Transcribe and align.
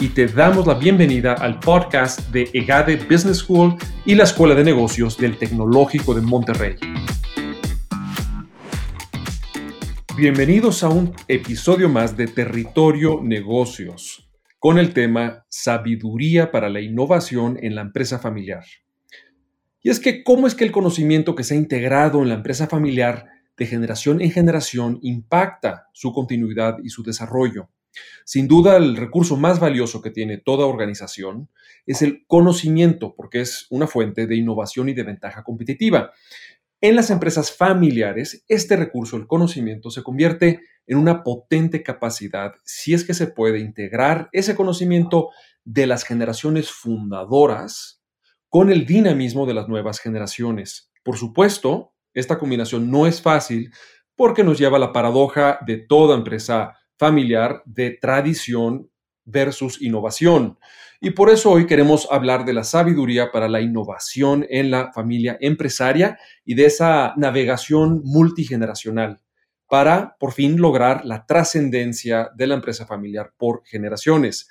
y 0.00 0.10
te 0.10 0.28
damos 0.28 0.66
la 0.66 0.74
bienvenida 0.74 1.32
al 1.32 1.58
podcast 1.58 2.30
de 2.30 2.48
EGADE 2.52 2.96
Business 3.10 3.38
School 3.38 3.74
y 4.04 4.14
la 4.14 4.24
Escuela 4.24 4.54
de 4.54 4.62
Negocios 4.62 5.18
del 5.18 5.36
Tecnológico 5.36 6.14
de 6.14 6.20
Monterrey. 6.20 6.76
Bienvenidos 10.16 10.84
a 10.84 10.88
un 10.88 11.12
episodio 11.26 11.88
más 11.88 12.16
de 12.16 12.28
Territorio 12.28 13.20
Negocios 13.22 14.30
con 14.60 14.78
el 14.78 14.92
tema 14.92 15.44
Sabiduría 15.48 16.52
para 16.52 16.68
la 16.68 16.80
innovación 16.80 17.58
en 17.60 17.74
la 17.74 17.80
empresa 17.80 18.20
familiar. 18.20 18.64
Y 19.82 19.90
es 19.90 19.98
que, 19.98 20.22
¿cómo 20.22 20.46
es 20.46 20.54
que 20.54 20.64
el 20.64 20.72
conocimiento 20.72 21.34
que 21.34 21.44
se 21.44 21.54
ha 21.54 21.56
integrado 21.56 22.22
en 22.22 22.28
la 22.28 22.34
empresa 22.34 22.68
familiar 22.68 23.26
de 23.56 23.66
generación 23.66 24.20
en 24.20 24.30
generación 24.30 25.00
impacta 25.02 25.88
su 25.92 26.12
continuidad 26.12 26.76
y 26.84 26.90
su 26.90 27.02
desarrollo? 27.02 27.68
Sin 28.24 28.46
duda, 28.48 28.76
el 28.76 28.96
recurso 28.96 29.36
más 29.36 29.60
valioso 29.60 30.02
que 30.02 30.10
tiene 30.10 30.38
toda 30.38 30.66
organización 30.66 31.48
es 31.86 32.02
el 32.02 32.24
conocimiento, 32.26 33.14
porque 33.16 33.40
es 33.40 33.66
una 33.70 33.86
fuente 33.86 34.26
de 34.26 34.36
innovación 34.36 34.88
y 34.88 34.94
de 34.94 35.02
ventaja 35.02 35.42
competitiva. 35.42 36.12
En 36.80 36.94
las 36.94 37.10
empresas 37.10 37.50
familiares, 37.50 38.44
este 38.46 38.76
recurso, 38.76 39.16
el 39.16 39.26
conocimiento, 39.26 39.90
se 39.90 40.02
convierte 40.02 40.60
en 40.86 40.98
una 40.98 41.24
potente 41.24 41.82
capacidad 41.82 42.52
si 42.64 42.94
es 42.94 43.04
que 43.04 43.14
se 43.14 43.26
puede 43.26 43.58
integrar 43.58 44.28
ese 44.32 44.54
conocimiento 44.54 45.30
de 45.64 45.86
las 45.86 46.04
generaciones 46.04 46.70
fundadoras 46.70 48.02
con 48.48 48.70
el 48.70 48.86
dinamismo 48.86 49.44
de 49.44 49.54
las 49.54 49.68
nuevas 49.68 49.98
generaciones. 49.98 50.90
Por 51.02 51.16
supuesto, 51.16 51.94
esta 52.14 52.38
combinación 52.38 52.90
no 52.90 53.06
es 53.06 53.20
fácil 53.20 53.72
porque 54.14 54.44
nos 54.44 54.58
lleva 54.58 54.76
a 54.76 54.80
la 54.80 54.92
paradoja 54.92 55.58
de 55.66 55.78
toda 55.78 56.16
empresa 56.16 56.78
familiar 56.98 57.62
de 57.64 57.92
tradición 57.92 58.90
versus 59.24 59.80
innovación. 59.80 60.58
Y 61.00 61.10
por 61.10 61.30
eso 61.30 61.52
hoy 61.52 61.66
queremos 61.66 62.08
hablar 62.10 62.44
de 62.44 62.52
la 62.52 62.64
sabiduría 62.64 63.30
para 63.30 63.48
la 63.48 63.60
innovación 63.60 64.46
en 64.50 64.70
la 64.70 64.92
familia 64.92 65.36
empresaria 65.40 66.18
y 66.44 66.54
de 66.54 66.66
esa 66.66 67.14
navegación 67.16 68.02
multigeneracional 68.04 69.20
para 69.68 70.16
por 70.18 70.32
fin 70.32 70.60
lograr 70.60 71.04
la 71.04 71.26
trascendencia 71.26 72.30
de 72.34 72.46
la 72.46 72.54
empresa 72.54 72.86
familiar 72.86 73.32
por 73.36 73.62
generaciones. 73.64 74.48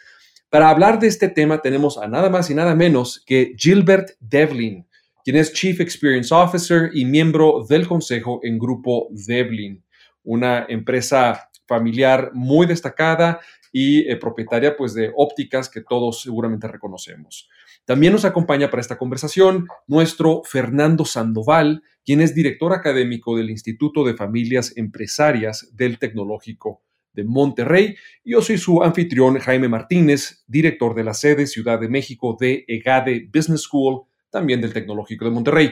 Para 0.49 0.69
hablar 0.69 0.99
de 0.99 1.07
este 1.07 1.27
tema 1.27 1.61
tenemos 1.61 1.97
a 1.97 2.07
nada 2.07 2.29
más 2.29 2.49
y 2.49 2.55
nada 2.55 2.75
menos 2.75 3.23
que 3.25 3.53
Gilbert 3.57 4.11
Devlin, 4.19 4.87
quien 5.25 5.35
es 5.35 5.51
Chief 5.51 5.81
Experience 5.81 6.33
Officer 6.33 6.91
y 6.93 7.03
miembro 7.03 7.65
del 7.67 7.87
consejo 7.87 8.39
en 8.43 8.57
Grupo 8.57 9.09
Devlin, 9.11 9.83
una 10.23 10.65
empresa 10.69 11.49
familiar 11.67 12.31
muy 12.33 12.65
destacada 12.65 13.39
y 13.71 14.09
eh, 14.09 14.15
propietaria 14.15 14.75
pues 14.75 14.93
de 14.93 15.11
ópticas 15.15 15.69
que 15.69 15.81
todos 15.81 16.21
seguramente 16.21 16.67
reconocemos. 16.67 17.49
También 17.85 18.13
nos 18.13 18.25
acompaña 18.25 18.69
para 18.69 18.81
esta 18.81 18.97
conversación 18.97 19.67
nuestro 19.87 20.41
Fernando 20.43 21.05
Sandoval, 21.05 21.83
quien 22.03 22.21
es 22.21 22.33
director 22.33 22.73
académico 22.73 23.37
del 23.37 23.49
Instituto 23.49 24.03
de 24.03 24.15
Familias 24.15 24.75
Empresarias 24.75 25.69
del 25.73 25.99
Tecnológico 25.99 26.81
de 27.13 27.23
Monterrey. 27.23 27.95
Yo 28.23 28.41
soy 28.41 28.57
su 28.57 28.83
anfitrión 28.83 29.39
Jaime 29.39 29.67
Martínez, 29.67 30.43
director 30.47 30.95
de 30.95 31.03
la 31.03 31.13
sede 31.13 31.47
Ciudad 31.47 31.79
de 31.79 31.89
México 31.89 32.37
de 32.39 32.65
EGADE 32.67 33.29
Business 33.33 33.61
School, 33.61 34.03
también 34.29 34.61
del 34.61 34.73
Tecnológico 34.73 35.25
de 35.25 35.31
Monterrey. 35.31 35.71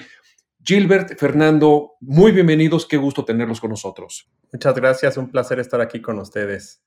Gilbert, 0.67 1.19
Fernando, 1.19 1.91
muy 1.99 2.31
bienvenidos, 2.31 2.87
qué 2.87 2.97
gusto 2.97 3.23
tenerlos 3.23 3.61
con 3.61 3.69
nosotros. 3.69 4.27
Muchas 4.51 4.73
gracias, 4.73 5.15
un 5.15 5.29
placer 5.29 5.59
estar 5.59 5.79
aquí 5.79 6.01
con 6.01 6.17
ustedes. 6.17 6.81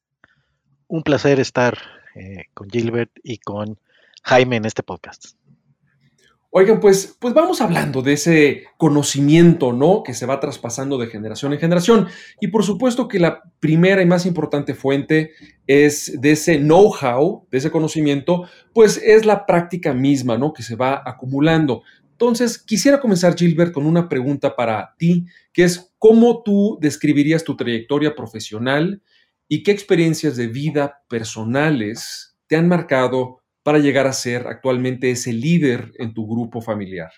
Un 0.88 1.04
placer 1.04 1.38
estar 1.38 1.78
eh, 2.16 2.46
con 2.54 2.68
Gilbert 2.68 3.12
y 3.22 3.38
con 3.38 3.78
Jaime 4.24 4.56
en 4.56 4.64
este 4.64 4.82
podcast. 4.82 5.36
Oigan, 6.50 6.80
pues, 6.80 7.16
pues 7.20 7.34
vamos 7.34 7.60
hablando 7.60 8.02
de 8.02 8.14
ese 8.14 8.64
conocimiento, 8.78 9.72
¿no? 9.72 10.02
Que 10.02 10.14
se 10.14 10.26
va 10.26 10.40
traspasando 10.40 10.98
de 10.98 11.06
generación 11.06 11.52
en 11.52 11.60
generación. 11.60 12.08
Y 12.40 12.48
por 12.48 12.64
supuesto 12.64 13.06
que 13.06 13.20
la 13.20 13.44
primera 13.60 14.02
y 14.02 14.06
más 14.06 14.26
importante 14.26 14.74
fuente 14.74 15.32
es 15.68 16.20
de 16.20 16.32
ese 16.32 16.58
know-how, 16.58 17.46
de 17.50 17.58
ese 17.58 17.70
conocimiento, 17.70 18.48
pues 18.72 19.00
es 19.04 19.24
la 19.24 19.46
práctica 19.46 19.92
misma, 19.92 20.36
¿no? 20.36 20.52
Que 20.52 20.64
se 20.64 20.74
va 20.74 21.00
acumulando. 21.04 21.82
Entonces, 22.20 22.58
quisiera 22.58 22.98
comenzar, 22.98 23.36
Gilbert, 23.36 23.72
con 23.72 23.86
una 23.86 24.08
pregunta 24.08 24.56
para 24.56 24.96
ti, 24.98 25.26
que 25.52 25.62
es 25.62 25.94
cómo 26.00 26.42
tú 26.42 26.76
describirías 26.80 27.44
tu 27.44 27.56
trayectoria 27.56 28.16
profesional 28.16 29.00
y 29.46 29.62
qué 29.62 29.70
experiencias 29.70 30.36
de 30.36 30.48
vida 30.48 31.04
personales 31.08 32.36
te 32.48 32.56
han 32.56 32.66
marcado 32.66 33.38
para 33.62 33.78
llegar 33.78 34.08
a 34.08 34.12
ser 34.12 34.48
actualmente 34.48 35.12
ese 35.12 35.32
líder 35.32 35.92
en 35.96 36.12
tu 36.12 36.26
grupo 36.26 36.60
familiar. 36.60 37.12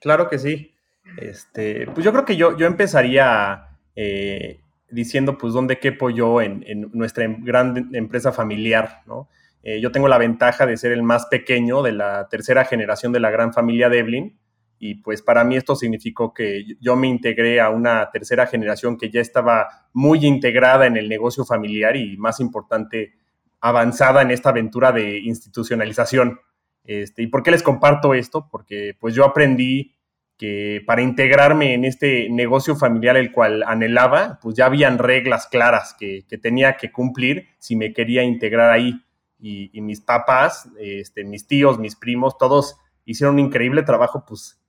Claro 0.00 0.28
que 0.30 0.38
sí. 0.38 0.72
Este, 1.18 1.86
pues 1.86 2.04
yo 2.04 2.12
creo 2.12 2.24
que 2.24 2.36
yo, 2.36 2.56
yo 2.56 2.68
empezaría 2.68 3.76
eh, 3.96 4.60
diciendo, 4.88 5.36
pues, 5.36 5.52
dónde 5.52 5.80
quepo 5.80 6.10
yo 6.10 6.40
en, 6.40 6.62
en 6.68 6.90
nuestra 6.92 7.26
gran 7.26 7.92
empresa 7.92 8.30
familiar, 8.30 9.02
¿no? 9.04 9.28
Eh, 9.62 9.80
yo 9.80 9.92
tengo 9.92 10.08
la 10.08 10.18
ventaja 10.18 10.66
de 10.66 10.76
ser 10.76 10.92
el 10.92 11.02
más 11.02 11.26
pequeño 11.26 11.82
de 11.82 11.92
la 11.92 12.28
tercera 12.28 12.64
generación 12.64 13.12
de 13.12 13.20
la 13.20 13.30
gran 13.30 13.52
familia 13.52 13.88
Devlin 13.88 14.38
y 14.84 14.96
pues 14.96 15.22
para 15.22 15.44
mí 15.44 15.54
esto 15.56 15.76
significó 15.76 16.34
que 16.34 16.64
yo 16.80 16.96
me 16.96 17.06
integré 17.06 17.60
a 17.60 17.70
una 17.70 18.10
tercera 18.10 18.48
generación 18.48 18.98
que 18.98 19.10
ya 19.10 19.20
estaba 19.20 19.68
muy 19.92 20.26
integrada 20.26 20.86
en 20.86 20.96
el 20.96 21.08
negocio 21.08 21.44
familiar 21.44 21.94
y 21.96 22.16
más 22.16 22.40
importante, 22.40 23.12
avanzada 23.60 24.22
en 24.22 24.32
esta 24.32 24.48
aventura 24.48 24.90
de 24.90 25.20
institucionalización. 25.20 26.40
Este, 26.82 27.22
¿Y 27.22 27.28
por 27.28 27.44
qué 27.44 27.52
les 27.52 27.62
comparto 27.62 28.12
esto? 28.12 28.48
Porque 28.50 28.96
pues 28.98 29.14
yo 29.14 29.24
aprendí 29.24 29.94
que 30.36 30.82
para 30.84 31.00
integrarme 31.00 31.74
en 31.74 31.84
este 31.84 32.28
negocio 32.28 32.74
familiar 32.74 33.16
el 33.16 33.30
cual 33.30 33.62
anhelaba, 33.62 34.40
pues 34.42 34.56
ya 34.56 34.66
habían 34.66 34.98
reglas 34.98 35.46
claras 35.46 35.94
que, 35.96 36.24
que 36.28 36.38
tenía 36.38 36.76
que 36.76 36.90
cumplir 36.90 37.50
si 37.58 37.76
me 37.76 37.92
quería 37.92 38.24
integrar 38.24 38.72
ahí 38.72 39.00
y, 39.44 39.80
mis 39.80 40.00
papás, 40.00 40.68
este, 40.78 41.24
mis 41.24 41.48
tíos, 41.48 41.76
mis 41.76 41.96
primos, 41.96 42.38
todos 42.38 42.76
hicieron 43.04 43.34
un 43.34 43.40
increíble 43.40 43.82
trabajo, 43.82 44.24
pues, 44.24 44.62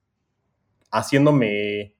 haciéndome 0.90 1.94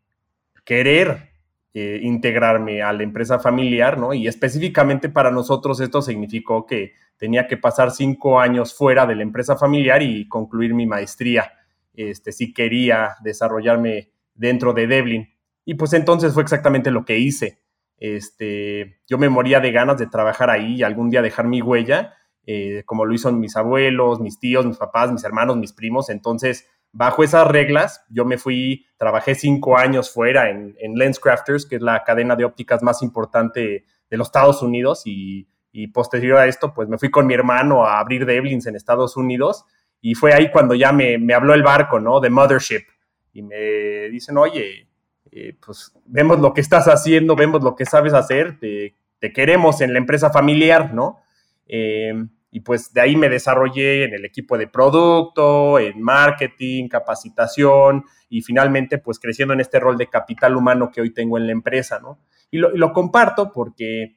querer 0.65 1.31
eh, 1.73 2.01
integrarme 2.03 2.83
a 2.83 2.93
la 2.93 3.05
empresa 3.05 3.39
familiar, 3.39 3.97
¿no? 3.97 4.13
Y 4.13 4.27
específicamente 4.27 5.09
para 5.09 5.31
nosotros 5.31 5.79
esto 5.79 6.03
significó 6.03 6.67
que 6.67 6.95
tenía 7.17 7.47
que 7.47 7.57
pasar 7.57 7.93
cinco 7.93 8.41
años 8.41 8.75
fuera 8.75 9.07
de 9.07 9.15
la 9.15 9.23
empresa 9.23 9.57
familiar 9.57 10.03
y 10.03 10.27
concluir 10.27 10.75
mi 10.75 10.87
maestría, 10.87 11.53
este, 11.95 12.33
si 12.33 12.53
quería 12.53 13.11
desarrollarme 13.23 14.11
dentro 14.35 14.73
de 14.73 14.89
Devlin. 14.89 15.33
Y 15.65 15.75
pues 15.75 15.93
entonces 15.93 16.35
fue 16.35 16.43
exactamente 16.43 16.91
lo 16.91 17.05
que 17.05 17.19
hice. 17.19 17.61
Este, 17.99 19.01
yo 19.07 19.17
me 19.17 19.29
moría 19.29 19.61
de 19.61 19.71
ganas 19.71 19.97
de 19.97 20.09
trabajar 20.09 20.51
ahí 20.51 20.75
y 20.75 20.83
algún 20.83 21.09
día 21.09 21.23
dejar 21.23 21.47
mi 21.47 21.63
huella 21.63 22.15
eh, 22.47 22.83
como 22.85 23.05
lo 23.05 23.15
hizo 23.15 23.33
mis 23.33 23.57
abuelos, 23.57 24.21
mis 24.21 24.39
tíos, 24.39 24.67
mis 24.67 24.77
papás, 24.77 25.11
mis 25.11 25.25
hermanos, 25.25 25.57
mis 25.57 25.73
primos. 25.73 26.11
Entonces, 26.11 26.69
bajo 26.93 27.25
esas 27.25 27.49
reglas, 27.49 28.05
yo 28.09 28.25
me 28.25 28.39
fui, 28.39 28.87
trabajé 28.99 29.35
cinco 29.35 29.77
años 29.77 30.13
fuera 30.13 30.51
en, 30.51 30.77
en 30.79 30.95
LensCrafters, 30.95 31.67
que 31.67 31.77
es 31.77 31.83
la 31.83 32.05
cadena 32.05 32.37
de 32.37 32.45
ópticas 32.45 32.83
más 32.83 33.03
importante 33.03 33.85
de 34.11 34.17
los 34.17 34.29
Estados 34.29 34.63
Unidos, 34.63 35.03
y, 35.05 35.49
posterior 35.93 36.39
a 36.39 36.47
esto, 36.47 36.73
pues 36.73 36.89
me 36.89 36.99
fui 36.99 37.11
con 37.11 37.27
mi 37.27 37.35
hermano 37.35 37.85
a 37.85 37.99
abrir 37.99 38.25
Devlins 38.27 38.67
en 38.67 38.77
Estados 38.77 39.17
Unidos, 39.17 39.65
y 40.01 40.15
fue 40.15 40.33
ahí 40.33 40.51
cuando 40.53 40.75
ya 40.75 40.93
me, 40.93 41.19
habló 41.35 41.53
el 41.53 41.65
barco, 41.65 41.99
¿no? 41.99 42.21
De 42.21 42.31
Mothership, 42.31 42.85
y 43.33 43.43
me 43.43 44.09
dicen, 44.09 44.39
oye, 44.39 44.89
eh, 45.33 45.57
pues 45.65 45.93
vemos 46.05 46.39
lo 46.39 46.55
que 46.55 46.61
estás 46.61 46.87
haciendo, 46.87 47.35
vemos 47.35 47.65
lo 47.65 47.75
que 47.75 47.87
sabes 47.87 48.15
hacer, 48.15 48.61
te, 48.61 48.95
te 49.19 49.33
queremos 49.33 49.81
en 49.81 49.93
la 49.93 49.99
empresa 49.99 50.31
familiar, 50.31 50.95
¿no? 50.95 51.24
Em, 51.67 52.29
y 52.51 52.61
pues 52.61 52.93
de 52.93 53.01
ahí 53.01 53.17
me 53.17 53.29
desarrollé 53.29 54.05
en 54.05 54.15
el 54.15 54.25
equipo 54.25 54.57
de 54.57 54.69
producto, 54.69 55.79
en 55.79 56.01
marketing, 56.01 56.89
capacitación 56.89 58.05
y 58.29 58.43
finalmente 58.43 58.99
pues 58.99 59.19
creciendo 59.19 59.55
en 59.55 59.61
este 59.61 59.81
rol 59.81 59.97
de 59.97 60.09
capital 60.09 60.57
humano 60.57 60.91
que 60.93 61.01
hoy 61.01 61.13
tengo 61.13 61.37
en 61.37 61.47
la 61.47 61.53
empresa, 61.53 61.99
¿no? 62.01 62.21
Y 62.51 62.59
lo, 62.59 62.93
comparto 62.93 63.51
porque 63.51 64.17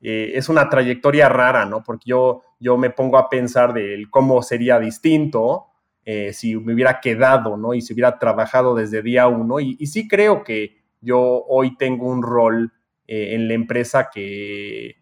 eh, 0.00 0.32
es 0.34 0.48
una 0.48 0.68
trayectoria 0.68 1.28
rara, 1.28 1.64
¿no? 1.64 1.84
Porque 1.84 2.10
yo, 2.10 2.42
yo 2.58 2.76
me 2.76 2.90
pongo 2.90 3.18
a 3.18 3.28
pensar 3.28 3.72
de 3.72 4.04
cómo 4.10 4.42
sería 4.42 4.80
distinto 4.80 5.66
eh, 6.08 6.32
si 6.32 6.54
me 6.56 6.72
hubiera 6.72 7.00
quedado, 7.00 7.56
¿no? 7.56 7.74
Y 7.74 7.82
si 7.82 7.92
hubiera 7.92 8.18
trabajado 8.18 8.76
desde 8.76 9.02
día 9.02 9.26
uno. 9.26 9.58
Y, 9.58 9.74
sí 9.86 10.06
creo 10.06 10.44
que 10.44 10.76
yo 11.00 11.44
hoy 11.48 11.76
tengo 11.76 12.08
un 12.08 12.22
rol 12.22 12.72
eh, 13.08 13.34
en 13.34 13.48
la 13.48 13.54
empresa 13.54 14.08
que 14.12 14.96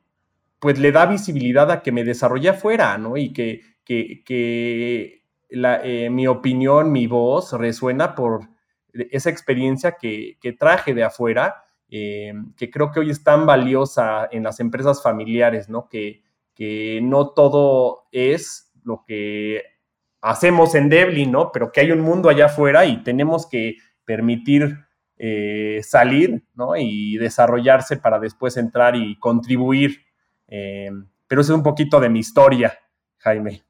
pues 0.64 0.78
le 0.78 0.92
da 0.92 1.04
visibilidad 1.04 1.70
a 1.70 1.82
que 1.82 1.92
me 1.92 2.04
desarrolle 2.04 2.48
afuera, 2.48 2.96
¿no? 2.96 3.18
Y 3.18 3.34
que, 3.34 3.60
que, 3.84 5.20
mi 6.10 6.26
opinión, 6.26 6.90
mi 6.90 7.06
voz 7.06 7.52
resuena 7.52 8.14
por 8.14 8.48
esa 8.94 9.28
experiencia 9.28 9.96
que, 10.00 10.38
que 10.40 10.54
traje 10.54 10.94
de 10.94 11.04
afuera 11.04 11.64
eh, 11.96 12.32
que 12.56 12.70
creo 12.70 12.90
que 12.90 13.00
hoy 13.00 13.10
es 13.10 13.22
tan 13.22 13.46
valiosa 13.46 14.28
en 14.32 14.42
las 14.42 14.58
empresas 14.60 15.02
familiares, 15.02 15.68
¿no? 15.68 15.88
Que, 15.88 16.22
que 16.54 17.00
no 17.02 17.28
todo 17.30 18.06
es 18.10 18.72
lo 18.82 19.04
que 19.06 19.62
hacemos 20.20 20.74
en 20.74 20.88
Devlin, 20.88 21.30
¿no? 21.30 21.52
Pero 21.52 21.70
que 21.70 21.80
hay 21.80 21.92
un 21.92 22.00
mundo 22.00 22.28
allá 22.28 22.46
afuera 22.46 22.86
y 22.86 23.02
tenemos 23.04 23.46
que 23.46 23.76
permitir 24.04 24.78
eh, 25.18 25.82
salir, 25.84 26.44
¿no? 26.54 26.76
Y 26.76 27.16
desarrollarse 27.18 27.96
para 27.96 28.18
después 28.18 28.56
entrar 28.56 28.96
y 28.96 29.16
contribuir. 29.18 30.03
Eh, 30.56 30.88
pero 31.26 31.40
eso 31.40 31.52
es 31.52 31.56
un 31.56 31.64
poquito 31.64 31.98
de 31.98 32.08
mi 32.08 32.20
historia, 32.20 32.78
Jaime. 33.18 33.64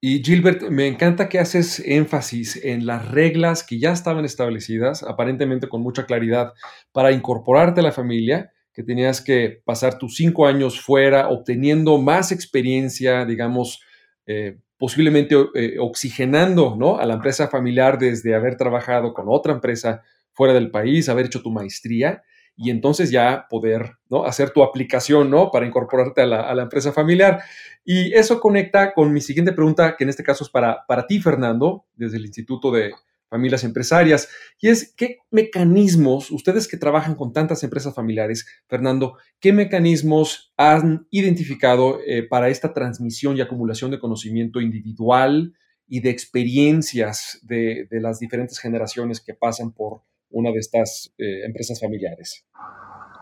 Y 0.00 0.24
Gilbert, 0.24 0.62
me 0.62 0.88
encanta 0.88 1.28
que 1.28 1.38
haces 1.38 1.78
énfasis 1.78 2.56
en 2.64 2.84
las 2.84 3.08
reglas 3.08 3.62
que 3.62 3.78
ya 3.78 3.92
estaban 3.92 4.24
establecidas, 4.24 5.04
aparentemente 5.04 5.68
con 5.68 5.82
mucha 5.82 6.06
claridad, 6.06 6.52
para 6.90 7.12
incorporarte 7.12 7.80
a 7.80 7.84
la 7.84 7.92
familia, 7.92 8.50
que 8.72 8.82
tenías 8.82 9.20
que 9.20 9.62
pasar 9.64 9.98
tus 9.98 10.16
cinco 10.16 10.46
años 10.46 10.80
fuera, 10.80 11.28
obteniendo 11.28 11.98
más 11.98 12.32
experiencia, 12.32 13.24
digamos, 13.24 13.80
eh, 14.26 14.58
posiblemente 14.78 15.36
eh, 15.54 15.76
oxigenando 15.78 16.74
¿no? 16.76 16.98
a 16.98 17.06
la 17.06 17.14
empresa 17.14 17.46
familiar 17.48 17.98
desde 17.98 18.34
haber 18.34 18.56
trabajado 18.56 19.12
con 19.12 19.26
otra 19.28 19.52
empresa 19.52 20.02
fuera 20.32 20.54
del 20.54 20.70
país, 20.70 21.08
haber 21.08 21.26
hecho 21.26 21.42
tu 21.42 21.50
maestría 21.50 22.22
y 22.62 22.68
entonces 22.68 23.10
ya 23.10 23.46
poder 23.48 23.92
¿no? 24.10 24.26
hacer 24.26 24.50
tu 24.50 24.62
aplicación 24.62 25.30
¿no? 25.30 25.50
para 25.50 25.66
incorporarte 25.66 26.20
a 26.20 26.26
la, 26.26 26.62
empresa 26.62 26.92
familiar. 26.92 27.42
Y 27.86 28.12
eso 28.12 28.38
conecta 28.38 28.92
con 28.92 29.14
mi 29.14 29.22
siguiente 29.22 29.54
pregunta, 29.54 29.96
que 29.96 30.04
en 30.04 30.10
este 30.10 30.22
caso 30.22 30.44
es 30.44 30.50
para, 30.50 30.84
para 30.86 31.06
ti, 31.06 31.20
Fernando, 31.20 31.86
desde 31.94 32.18
el 32.18 32.26
Instituto 32.26 32.70
de 32.70 32.92
Familias 33.30 33.64
Empresarias, 33.64 34.28
y 34.60 34.68
es, 34.68 34.92
¿qué 34.94 35.20
mecanismos, 35.30 36.30
ustedes 36.30 36.68
que 36.68 36.76
trabajan 36.76 37.14
con 37.14 37.32
tantas 37.32 37.62
empresas 37.62 37.94
familiares, 37.94 38.46
Fernando, 38.68 39.16
qué 39.40 39.54
mecanismos 39.54 40.52
han 40.58 41.06
identificado 41.10 41.98
eh, 42.06 42.24
para 42.24 42.50
esta 42.50 42.74
transmisión 42.74 43.38
y 43.38 43.40
acumulación 43.40 43.90
de 43.90 44.00
conocimiento 44.00 44.60
individual 44.60 45.54
y 45.88 46.00
de 46.00 46.10
experiencias 46.10 47.38
de, 47.40 47.88
de 47.90 48.00
las 48.02 48.18
diferentes 48.18 48.58
generaciones 48.58 49.18
que 49.18 49.32
pasan 49.32 49.72
por 49.72 50.02
una 50.30 50.52
de 50.52 50.58
estas 50.58 51.12
eh, 51.18 51.44
empresas 51.44 51.80
familiares. 51.80 52.44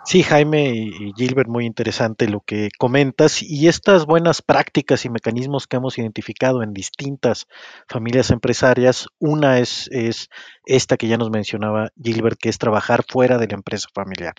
Sí, 0.04 0.22
Jaime 0.22 0.70
y 0.70 1.12
Gilbert, 1.16 1.48
muy 1.48 1.66
interesante 1.66 2.28
lo 2.28 2.40
que 2.40 2.70
comentas. 2.78 3.42
Y 3.42 3.68
estas 3.68 4.06
buenas 4.06 4.40
prácticas 4.40 5.04
y 5.04 5.10
mecanismos 5.10 5.66
que 5.66 5.76
hemos 5.76 5.98
identificado 5.98 6.62
en 6.62 6.72
distintas 6.72 7.46
familias 7.88 8.30
empresarias, 8.30 9.08
una 9.18 9.58
es, 9.58 9.88
es 9.92 10.30
esta 10.64 10.96
que 10.96 11.08
ya 11.08 11.18
nos 11.18 11.30
mencionaba 11.30 11.90
Gilbert, 12.02 12.38
que 12.40 12.48
es 12.48 12.56
trabajar 12.56 13.04
fuera 13.06 13.36
de 13.36 13.48
la 13.48 13.54
empresa 13.54 13.88
familiar. 13.92 14.34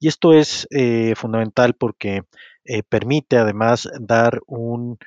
Y 0.00 0.08
esto 0.08 0.32
es 0.32 0.66
eh, 0.70 1.12
fundamental 1.14 1.74
porque 1.74 2.22
eh, 2.64 2.82
permite 2.82 3.36
además 3.36 3.88
dar 4.00 4.40
un 4.46 4.98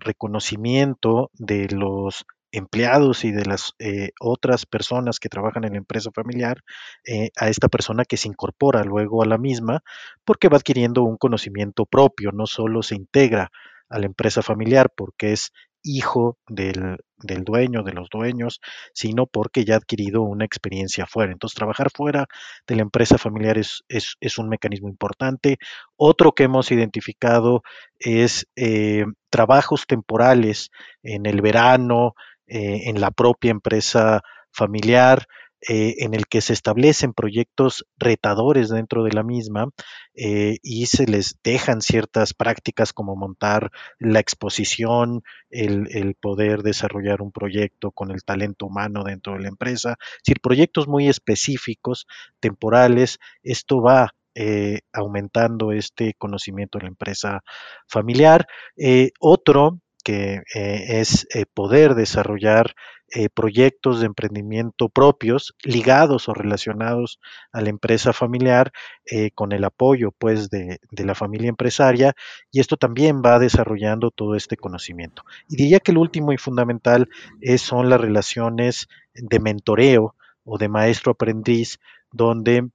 reconocimiento 0.00 1.30
de 1.38 1.68
los 1.68 2.26
empleados 2.56 3.24
y 3.24 3.32
de 3.32 3.44
las 3.44 3.72
eh, 3.78 4.10
otras 4.20 4.64
personas 4.66 5.18
que 5.18 5.28
trabajan 5.28 5.64
en 5.64 5.72
la 5.72 5.78
empresa 5.78 6.10
familiar 6.14 6.62
eh, 7.06 7.30
a 7.36 7.48
esta 7.48 7.68
persona 7.68 8.04
que 8.04 8.16
se 8.16 8.28
incorpora 8.28 8.84
luego 8.84 9.22
a 9.22 9.26
la 9.26 9.38
misma 9.38 9.82
porque 10.24 10.48
va 10.48 10.56
adquiriendo 10.56 11.02
un 11.02 11.16
conocimiento 11.16 11.84
propio, 11.84 12.30
no 12.32 12.46
solo 12.46 12.82
se 12.82 12.94
integra 12.94 13.50
a 13.88 13.98
la 13.98 14.06
empresa 14.06 14.42
familiar 14.42 14.90
porque 14.96 15.32
es 15.32 15.52
hijo 15.84 16.38
del, 16.48 16.96
dueño, 17.44 17.82
de 17.82 17.92
los 17.92 18.08
dueños, 18.08 18.60
sino 18.94 19.26
porque 19.26 19.64
ya 19.64 19.74
ha 19.74 19.76
adquirido 19.76 20.22
una 20.22 20.44
experiencia 20.46 21.06
fuera. 21.06 21.30
Entonces, 21.30 21.54
trabajar 21.54 21.90
fuera 21.94 22.26
de 22.66 22.76
la 22.76 22.82
empresa 22.82 23.18
familiar 23.18 23.58
es, 23.58 23.84
es, 23.88 24.38
un 24.38 24.48
mecanismo 24.48 24.88
importante. 24.88 25.58
Otro 25.96 26.32
que 26.32 26.44
hemos 26.44 26.72
identificado 26.72 27.62
es 27.98 28.46
eh, 28.56 29.04
trabajos 29.28 29.86
temporales 29.86 30.70
en 31.02 31.26
el 31.26 31.42
verano, 31.42 32.14
eh, 32.46 32.90
en 32.90 33.00
la 33.00 33.10
propia 33.10 33.50
empresa 33.50 34.22
familiar, 34.50 35.26
eh, 35.66 35.94
en 36.04 36.12
el 36.12 36.26
que 36.26 36.42
se 36.42 36.52
establecen 36.52 37.14
proyectos 37.14 37.86
retadores 37.96 38.68
dentro 38.68 39.02
de 39.02 39.12
la 39.12 39.22
misma 39.22 39.70
eh, 40.14 40.58
y 40.62 40.86
se 40.86 41.06
les 41.06 41.38
dejan 41.42 41.80
ciertas 41.80 42.34
prácticas 42.34 42.92
como 42.92 43.16
montar 43.16 43.70
la 43.98 44.20
exposición, 44.20 45.22
el, 45.48 46.16
poder 46.20 46.62
desarrollar 46.62 47.22
un 47.22 47.32
proyecto 47.32 47.92
con 47.92 48.10
el 48.10 48.24
talento 48.24 48.66
humano 48.66 49.04
dentro 49.04 49.32
de 49.32 49.40
la 49.40 49.48
empresa, 49.48 49.96
es 49.98 50.22
decir, 50.26 50.40
proyectos 50.42 50.86
muy 50.86 51.08
específicos, 51.08 52.06
temporales, 52.40 53.18
esto 53.42 53.80
va 53.80 54.10
aumentando 54.92 55.70
este 55.72 56.12
conocimiento 56.18 56.78
de 56.78 56.84
la 56.84 56.88
empresa 56.88 57.42
familiar. 57.86 58.46
otro 59.20 59.80
que 60.04 60.42
eh, 60.54 61.00
es 61.00 61.26
eh, 61.34 61.46
poder 61.52 61.94
desarrollar 61.94 62.74
eh, 63.08 63.28
proyectos 63.28 64.00
de 64.00 64.06
emprendimiento 64.06 64.88
propios 64.88 65.54
ligados 65.62 66.28
o 66.28 66.34
relacionados 66.34 67.20
a 67.52 67.60
la 67.60 67.70
empresa 67.70 68.12
familiar 68.12 68.72
con 69.34 69.52
el 69.52 69.62
apoyo 69.64 70.10
pues 70.10 70.50
de, 70.50 70.80
la 70.90 71.14
familia 71.14 71.48
empresaria 71.48 72.14
y 72.50 72.60
esto 72.60 72.76
también 72.76 73.22
va 73.24 73.38
desarrollando 73.38 74.10
todo 74.10 74.34
este 74.34 74.56
conocimiento. 74.56 75.24
Y 75.48 75.56
diría 75.56 75.80
que 75.80 75.92
el 75.92 75.98
último 75.98 76.32
y 76.32 76.38
fundamental 76.38 77.08
son 77.58 77.88
las 77.88 78.00
relaciones 78.00 78.88
de 79.14 79.38
mentoreo 79.38 80.16
o 80.44 80.58
de 80.58 80.68
maestro 80.68 81.12
aprendiz 81.12 81.78
donde 82.10 82.68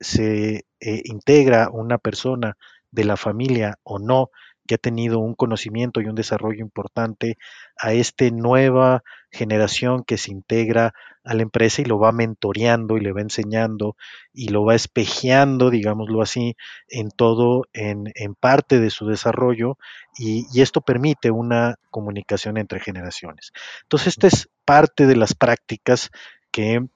se 0.00 0.64
integra 0.80 1.68
una 1.70 1.98
persona 1.98 2.56
de 2.90 3.04
la 3.04 3.16
familia 3.16 3.78
o 3.82 3.98
no 3.98 4.30
que 4.68 4.76
ha 4.76 4.78
tenido 4.78 5.18
un 5.18 5.34
conocimiento 5.34 6.00
y 6.00 6.06
un 6.06 6.14
desarrollo 6.14 6.60
importante 6.60 7.38
a 7.76 7.92
esta 7.92 8.30
nueva 8.30 9.02
generación 9.32 10.04
que 10.04 10.18
se 10.18 10.30
integra 10.30 10.92
a 11.24 11.34
la 11.34 11.42
empresa 11.42 11.82
y 11.82 11.86
lo 11.86 11.98
va 11.98 12.12
mentoreando 12.12 12.96
y 12.96 13.00
le 13.00 13.12
va 13.12 13.22
enseñando 13.22 13.96
y 14.32 14.48
lo 14.48 14.64
va 14.64 14.74
espejeando, 14.74 15.70
digámoslo 15.70 16.22
así, 16.22 16.54
en 16.88 17.10
todo, 17.10 17.64
en, 17.72 18.12
parte 18.38 18.78
de 18.78 18.90
su 18.90 19.06
desarrollo 19.06 19.78
y, 20.16 20.46
y, 20.52 20.60
esto 20.62 20.80
permite 20.80 21.30
una 21.30 21.76
comunicación 21.90 22.58
entre 22.58 22.80
generaciones. 22.80 23.52
Entonces, 23.82 24.08
esta 24.08 24.26
es 24.26 24.48
parte 24.64 25.06
de 25.06 25.16
las 25.16 25.34
prácticas 25.34 26.10
que 26.50 26.86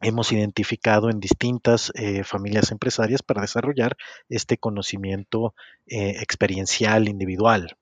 hemos 0.00 0.32
identificado 0.32 1.10
en 1.10 1.20
distintas 1.20 1.92
eh, 1.94 2.24
familias 2.24 2.72
empresarias 2.72 3.22
para 3.22 3.42
desarrollar 3.42 3.96
este 4.28 4.58
conocimiento 4.58 5.54
eh, 5.86 6.16
experiencial 6.20 7.08
individual. 7.08 7.76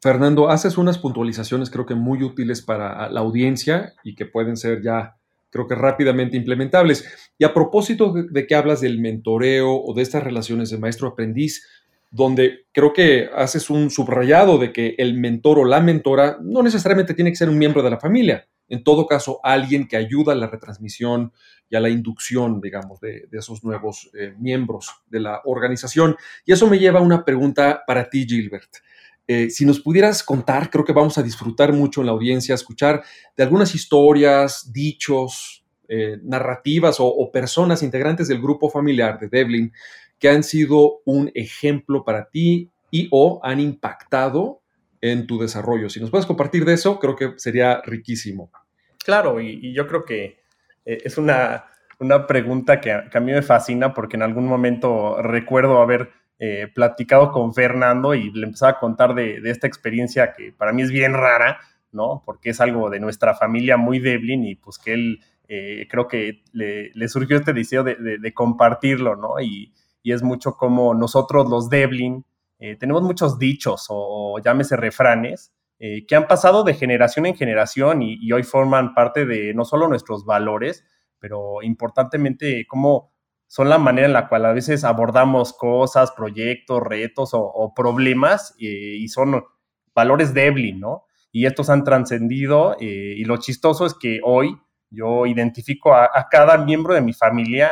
Fernando, 0.00 0.50
haces 0.50 0.78
unas 0.78 0.98
puntualizaciones 0.98 1.70
creo 1.70 1.86
que 1.86 1.94
muy 1.94 2.22
útiles 2.22 2.62
para 2.62 3.08
la 3.08 3.20
audiencia 3.20 3.94
y 4.02 4.14
que 4.14 4.26
pueden 4.26 4.56
ser 4.56 4.82
ya 4.82 5.16
creo 5.50 5.68
que 5.68 5.76
rápidamente 5.76 6.36
implementables. 6.36 7.04
Y 7.38 7.44
a 7.44 7.54
propósito 7.54 8.12
de 8.12 8.46
que 8.46 8.56
hablas 8.56 8.80
del 8.80 8.98
mentoreo 8.98 9.72
o 9.72 9.94
de 9.94 10.02
estas 10.02 10.24
relaciones 10.24 10.68
de 10.70 10.78
maestro-aprendiz, 10.78 11.64
donde 12.14 12.68
creo 12.70 12.92
que 12.92 13.28
haces 13.34 13.70
un 13.70 13.90
subrayado 13.90 14.56
de 14.56 14.72
que 14.72 14.94
el 14.98 15.14
mentor 15.14 15.58
o 15.58 15.64
la 15.64 15.80
mentora 15.80 16.38
no 16.40 16.62
necesariamente 16.62 17.12
tiene 17.12 17.30
que 17.30 17.36
ser 17.36 17.48
un 17.48 17.58
miembro 17.58 17.82
de 17.82 17.90
la 17.90 17.98
familia, 17.98 18.46
en 18.68 18.84
todo 18.84 19.08
caso, 19.08 19.40
alguien 19.42 19.88
que 19.88 19.96
ayuda 19.96 20.32
a 20.32 20.36
la 20.36 20.46
retransmisión 20.46 21.32
y 21.68 21.74
a 21.74 21.80
la 21.80 21.88
inducción, 21.88 22.60
digamos, 22.60 23.00
de, 23.00 23.26
esos 23.32 23.64
nuevos 23.64 24.12
eh, 24.16 24.32
miembros 24.38 24.92
de 25.08 25.18
la 25.18 25.40
organización. 25.44 26.16
Y 26.46 26.52
eso 26.52 26.68
me 26.68 26.78
lleva 26.78 27.00
a 27.00 27.02
una 27.02 27.24
pregunta 27.24 27.82
para 27.84 28.08
ti, 28.08 28.24
Gilbert. 28.28 28.70
Eh, 29.26 29.50
si 29.50 29.66
nos 29.66 29.80
pudieras 29.80 30.22
contar, 30.22 30.70
creo 30.70 30.84
que 30.84 30.92
vamos 30.92 31.18
a 31.18 31.22
disfrutar 31.22 31.72
mucho 31.72 32.00
en 32.00 32.06
la 32.06 32.12
audiencia, 32.12 32.54
escuchar 32.54 33.02
de 33.36 33.42
algunas 33.42 33.74
historias, 33.74 34.70
dichos, 34.72 35.64
eh, 35.88 36.18
narrativas 36.22 37.00
o, 37.00 37.06
o, 37.06 37.32
personas 37.32 37.82
integrantes 37.82 38.28
del 38.28 38.40
grupo 38.40 38.70
familiar 38.70 39.18
de 39.18 39.28
Devlin 39.28 39.72
que 40.24 40.30
han 40.30 40.42
sido 40.42 41.02
un 41.04 41.30
ejemplo 41.34 42.02
para 42.02 42.30
ti 42.30 42.70
y 42.90 43.08
o 43.10 43.40
han 43.42 43.60
impactado 43.60 44.62
en 45.02 45.26
tu 45.26 45.38
desarrollo. 45.38 45.90
Si 45.90 46.00
nos 46.00 46.10
puedes 46.10 46.24
compartir 46.24 46.64
de 46.64 46.72
eso, 46.72 46.98
creo 46.98 47.14
que 47.14 47.34
sería 47.36 47.82
riquísimo. 47.84 48.50
Claro, 49.04 49.38
y, 49.38 49.74
yo 49.74 49.86
creo 49.86 50.06
que 50.06 50.38
eh, 50.86 51.02
es 51.04 51.18
una 51.18 51.66
una 51.98 52.26
pregunta 52.26 52.80
que 52.80 52.90
a, 52.90 53.20
mí 53.20 53.32
me 53.32 53.42
fascina 53.42 53.92
porque 53.92 54.16
en 54.16 54.22
algún 54.22 54.46
momento 54.46 55.20
recuerdo 55.20 55.82
haber 55.82 56.10
eh, 56.38 56.68
platicado 56.74 57.30
con 57.30 57.52
Fernando 57.52 58.14
y 58.14 58.30
le 58.30 58.46
empezaba 58.46 58.72
a 58.72 58.78
contar 58.78 59.14
de, 59.14 59.42
esta 59.44 59.66
experiencia 59.66 60.32
que 60.32 60.52
para 60.52 60.72
mí 60.72 60.80
es 60.80 60.90
bien 60.90 61.12
rara, 61.12 61.60
¿no? 61.92 62.22
Porque 62.24 62.48
es 62.48 62.62
algo 62.62 62.88
de 62.88 62.98
nuestra 62.98 63.34
familia 63.34 63.76
muy 63.76 63.98
Devlin 63.98 64.44
y 64.44 64.54
pues 64.54 64.78
que 64.78 64.94
él 64.94 65.20
eh, 65.48 65.86
creo 65.90 66.08
que 66.08 66.42
le, 66.52 67.08
surgió 67.08 67.36
este 67.36 67.52
deseo 67.52 67.84
de, 67.84 68.32
compartirlo, 68.32 69.16
¿no? 69.16 69.38
Y, 69.40 69.72
es 70.12 70.22
mucho 70.22 70.56
como 70.56 70.94
nosotros 70.94 71.48
los 71.48 71.68
Devlin 71.68 72.24
eh, 72.58 72.76
tenemos 72.76 73.02
muchos 73.02 73.38
dichos 73.38 73.86
o, 73.88 74.38
llámese 74.42 74.76
refranes 74.76 75.52
que 76.08 76.16
han 76.16 76.26
pasado 76.26 76.64
de 76.64 76.72
generación 76.72 77.26
en 77.26 77.34
generación 77.34 78.00
y, 78.00 78.32
hoy 78.32 78.42
forman 78.42 78.94
parte 78.94 79.26
de 79.26 79.52
no 79.52 79.66
solo 79.66 79.86
nuestros 79.86 80.24
valores, 80.24 80.82
pero 81.18 81.60
importantemente 81.62 82.64
cómo 82.66 83.12
son 83.54 83.68
la 83.68 83.78
manera 83.78 84.08
en 84.08 84.12
la 84.12 84.28
cual 84.28 84.46
a 84.46 84.52
veces 84.52 84.82
abordamos 84.82 85.52
cosas, 85.52 86.10
proyectos, 86.10 86.82
retos 86.82 87.30
o, 87.34 87.72
problemas 87.72 88.52
eh, 88.58 88.96
y 88.98 89.06
son 89.06 89.44
valores 89.94 90.34
débiles, 90.34 90.76
¿no? 90.76 91.04
Y 91.30 91.46
estos 91.46 91.70
han 91.70 91.84
trascendido 91.84 92.76
eh, 92.80 93.14
y 93.16 93.24
lo 93.24 93.36
chistoso 93.36 93.86
es 93.86 93.94
que 93.94 94.20
hoy 94.24 94.58
yo 94.90 95.26
identifico 95.26 95.94
a, 95.94 96.10
cada 96.30 96.58
miembro 96.58 96.94
de 96.94 97.00
mi 97.00 97.12
familia 97.12 97.70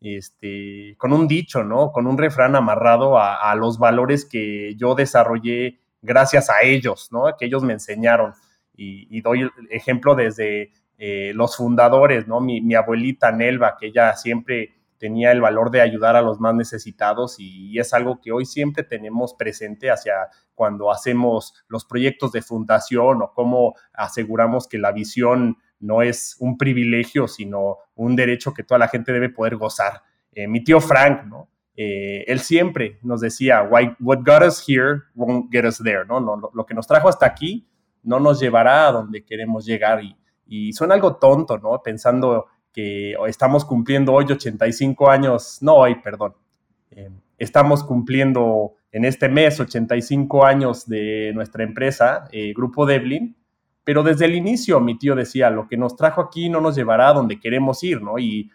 este, 0.00 0.94
con 0.98 1.12
un 1.12 1.26
dicho, 1.26 1.64
¿no? 1.64 1.92
Con 1.92 2.06
un 2.06 2.18
refrán 2.18 2.54
amarrado 2.56 3.18
a, 3.18 3.54
los 3.56 3.78
valores 3.78 4.24
que 4.24 4.74
yo 4.76 4.94
desarrollé 4.94 5.80
gracias 6.02 6.50
a 6.50 6.62
ellos, 6.62 7.08
¿no? 7.10 7.24
Que 7.38 7.46
ellos 7.46 7.62
me 7.62 7.72
enseñaron. 7.72 8.34
Y, 8.76 9.20
doy 9.22 9.50
ejemplo 9.70 10.14
desde 10.14 10.70
eh, 10.98 11.32
los 11.34 11.56
fundadores, 11.56 12.28
¿no? 12.28 12.40
Mi, 12.40 12.74
abuelita 12.74 13.32
Nelva, 13.32 13.76
que 13.76 13.88
ella 13.88 14.14
siempre 14.14 14.74
tenía 14.98 15.32
el 15.32 15.40
valor 15.40 15.70
de 15.70 15.80
ayudar 15.80 16.16
a 16.16 16.22
los 16.22 16.40
más 16.40 16.54
necesitados 16.54 17.36
y, 17.38 17.78
es 17.78 17.92
algo 17.92 18.20
que 18.20 18.32
hoy 18.32 18.44
siempre 18.44 18.84
tenemos 18.84 19.34
presente 19.34 19.90
hacia 19.90 20.28
cuando 20.54 20.90
hacemos 20.90 21.54
los 21.68 21.84
proyectos 21.84 22.32
de 22.32 22.42
fundación 22.42 23.22
o 23.22 23.32
cómo 23.32 23.74
aseguramos 23.92 24.68
que 24.68 24.78
la 24.78 24.92
visión 24.92 25.58
no 25.80 26.02
es 26.02 26.36
un 26.40 26.56
privilegio, 26.56 27.28
sino 27.28 27.78
un 27.94 28.16
derecho 28.16 28.52
que 28.52 28.64
toda 28.64 28.78
la 28.78 28.88
gente 28.88 29.12
debe 29.12 29.28
poder 29.28 29.56
gozar. 29.56 30.02
Eh, 30.32 30.48
mi 30.48 30.62
tío 30.62 30.80
Frank, 30.80 31.24
¿no? 31.24 31.48
Eh, 31.76 32.24
él 32.26 32.40
siempre 32.40 32.98
nos 33.02 33.20
decía, 33.20 33.62
what 33.62 34.18
got 34.24 34.42
us 34.42 34.64
here 34.66 35.02
won't 35.14 35.50
get 35.52 35.64
us 35.64 35.78
there, 35.78 36.04
¿no? 36.06 36.18
lo, 36.18 36.50
lo, 36.52 36.66
que 36.66 36.74
nos 36.74 36.88
trajo 36.88 37.08
hasta 37.08 37.24
aquí 37.24 37.68
no 38.02 38.18
nos 38.18 38.40
llevará 38.40 38.88
a 38.88 38.92
donde 38.92 39.24
queremos 39.24 39.64
llegar 39.64 40.02
y, 40.02 40.16
y 40.48 40.72
suena 40.72 40.94
algo 40.94 41.16
tonto, 41.16 41.58
¿no? 41.58 41.80
Pensando 41.82 42.46
que 42.72 43.14
estamos 43.26 43.64
cumpliendo 43.64 44.12
hoy 44.12 44.24
85 44.28 45.10
años, 45.10 45.58
no 45.60 45.74
hoy, 45.74 45.96
perdón, 45.96 46.34
eh, 46.90 47.10
estamos 47.36 47.84
cumpliendo 47.84 48.74
en 48.90 49.04
este 49.04 49.28
mes 49.28 49.60
85 49.60 50.44
años 50.44 50.86
de 50.86 51.32
nuestra 51.34 51.62
empresa, 51.62 52.28
eh, 52.32 52.52
Grupo 52.54 52.86
Devlin, 52.86 53.36
pero 53.88 54.02
desde 54.02 54.26
el 54.26 54.34
inicio 54.34 54.80
mi 54.80 54.98
tío 54.98 55.14
decía, 55.14 55.48
lo 55.48 55.66
que 55.66 55.78
nos 55.78 55.96
trajo 55.96 56.20
aquí 56.20 56.50
no 56.50 56.60
nos 56.60 56.76
llevará 56.76 57.08
a 57.08 57.14
donde 57.14 57.40
queremos 57.40 57.82
ir, 57.82 58.02
¿no? 58.02 58.18
Y, 58.18 58.52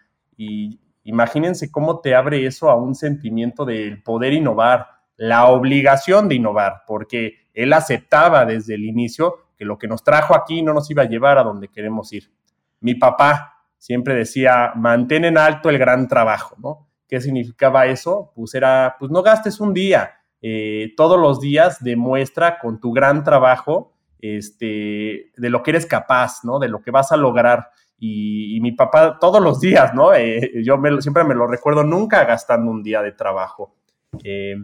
imagínense 1.05 1.71
cómo 1.71 2.01
te 2.01 2.13
abre 2.13 2.45
eso 2.45 2.69
a 2.69 2.75
un 2.75 2.93
sentimiento 2.93 3.65
del 3.65 4.03
poder 4.03 4.31
innovar, 4.33 4.89
la 5.17 5.47
obligación 5.47 6.29
de 6.29 6.35
innovar, 6.35 6.83
porque 6.85 7.47
él 7.55 7.73
aceptaba 7.73 8.45
desde 8.45 8.75
el 8.75 8.83
inicio 8.83 9.47
que 9.57 9.65
lo 9.65 9.79
que 9.79 9.87
nos 9.87 10.03
trajo 10.03 10.35
aquí 10.35 10.61
no 10.61 10.71
nos 10.71 10.91
iba 10.91 11.01
a 11.01 11.09
llevar 11.09 11.39
a 11.39 11.43
donde 11.43 11.67
queremos 11.67 12.13
ir. 12.13 12.31
Mi 12.79 12.93
papá 12.93 13.65
siempre 13.79 14.13
decía, 14.13 14.73
mantén 14.75 15.25
en 15.25 15.39
alto 15.39 15.71
el 15.71 15.79
gran 15.79 16.07
trabajo, 16.07 16.55
¿no? 16.61 16.89
¿Qué 17.07 17.19
significaba 17.19 17.87
eso? 17.87 18.33
Pues 18.35 18.53
era, 18.53 18.97
pues 18.99 19.09
no 19.09 19.23
gastes 19.23 19.59
un 19.59 19.73
día, 19.73 20.11
eh, 20.43 20.93
todos 20.95 21.19
los 21.19 21.41
días 21.41 21.83
demuestra 21.83 22.59
con 22.59 22.79
tu 22.79 22.91
gran 22.91 23.23
trabajo 23.23 23.92
este, 24.23 25.33
de 25.35 25.49
lo 25.49 25.61
que 25.61 25.71
eres 25.71 25.85
capaz, 25.85 26.45
¿no? 26.45 26.57
De 26.57 26.69
lo 26.69 26.81
que 26.81 26.91
vas 26.91 27.11
a 27.11 27.17
lograr. 27.17 27.69
Y, 27.99 28.57
mi 28.61 28.71
papá 28.71 29.17
todos 29.19 29.43
los 29.43 29.59
días, 29.59 29.93
¿no? 29.93 30.13
Eh, 30.13 30.63
yo 30.63 30.79
siempre 31.01 31.25
me 31.25 31.35
lo 31.35 31.45
recuerdo, 31.45 31.83
nunca 31.83 32.23
gastando 32.23 32.71
un 32.71 32.81
día 32.81 33.01
de 33.01 33.11
trabajo. 33.11 33.75
Eh, 34.23 34.55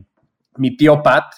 mi 0.55 0.77
tío 0.77 1.03
Pat, 1.03 1.33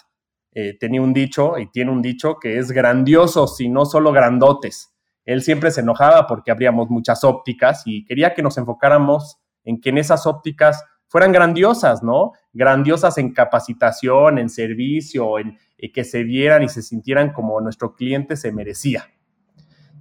eh, 0.51 0.77
tenía 0.79 1.01
un 1.01 1.13
dicho 1.13 1.57
y 1.57 1.71
tiene 1.71 1.91
un 1.91 2.01
dicho 2.01 2.37
que 2.39 2.59
es 2.59 2.71
grandioso, 2.71 3.47
si 3.47 3.69
no 3.69 3.85
solo 3.85 4.11
grandotes. 4.11 4.93
Él 5.25 5.41
siempre 5.41 5.71
se 5.71 5.81
enojaba 5.81 6.27
porque 6.27 6.51
abríamos 6.51 6.89
muchas 6.91 7.23
ópticas 7.23 7.83
y 7.85 8.05
quería 8.05 8.35
que 8.35 8.43
nos 8.43 8.57
enfocáramos 8.57 9.39
en 9.63 9.81
que 9.81 9.89
en 9.89 9.97
esas 9.97 10.27
ópticas 10.27 10.83
fueran 11.07 11.31
grandiosas, 11.31 12.03
¿no? 12.03 12.33
Grandiosas 12.53 13.17
en 13.17 13.33
capacitación, 13.33 14.37
en 14.37 14.49
servicio, 14.49 15.39
en 15.39 15.57
eh, 15.81 15.91
que 15.91 16.05
se 16.05 16.23
vieran 16.23 16.63
y 16.63 16.69
se 16.69 16.81
sintieran 16.81 17.33
como 17.33 17.59
nuestro 17.59 17.93
cliente 17.95 18.37
se 18.37 18.53
merecía. 18.53 19.09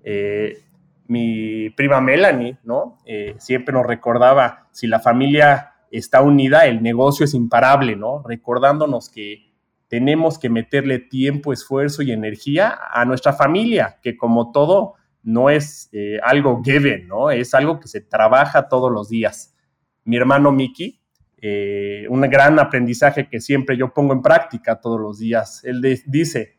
Eh, 0.04 0.62
mi 1.08 1.70
prima 1.70 2.00
Melanie, 2.00 2.58
¿no? 2.62 2.98
siempre 3.38 3.74
nos 3.74 3.84
recordaba, 3.84 4.68
si 4.70 4.86
la 4.86 5.00
familia 5.00 5.72
está 5.90 6.22
unida, 6.22 6.66
el 6.66 6.82
negocio 6.82 7.24
es 7.24 7.34
imparable, 7.34 7.96
¿no? 7.96 8.22
Recordándonos 8.22 9.08
que 9.08 9.50
tenemos 9.88 10.38
que 10.38 10.48
meterle 10.48 11.00
tiempo, 11.00 11.52
esfuerzo 11.52 12.02
y 12.02 12.12
energía 12.12 12.78
a 12.92 13.04
nuestra 13.04 13.32
familia, 13.32 13.98
que 14.02 14.16
como 14.16 14.52
todo 14.52 14.94
no 15.22 15.50
es 15.50 15.90
eh, 15.92 16.18
algo 16.22 16.62
given, 16.62 17.08
¿no? 17.08 17.30
Es 17.30 17.54
algo 17.54 17.80
que 17.80 17.88
se 17.88 18.00
trabaja 18.00 18.68
todos 18.68 18.90
los 18.92 19.08
días. 19.08 19.56
Mi 20.04 20.16
hermano 20.16 20.52
Miki, 20.52 20.99
eh, 21.42 22.06
un 22.08 22.20
gran 22.22 22.58
aprendizaje 22.58 23.28
que 23.28 23.40
siempre 23.40 23.76
yo 23.76 23.92
pongo 23.92 24.12
en 24.12 24.22
práctica 24.22 24.80
todos 24.80 25.00
los 25.00 25.18
días, 25.18 25.64
él 25.64 25.80
dice, 26.06 26.58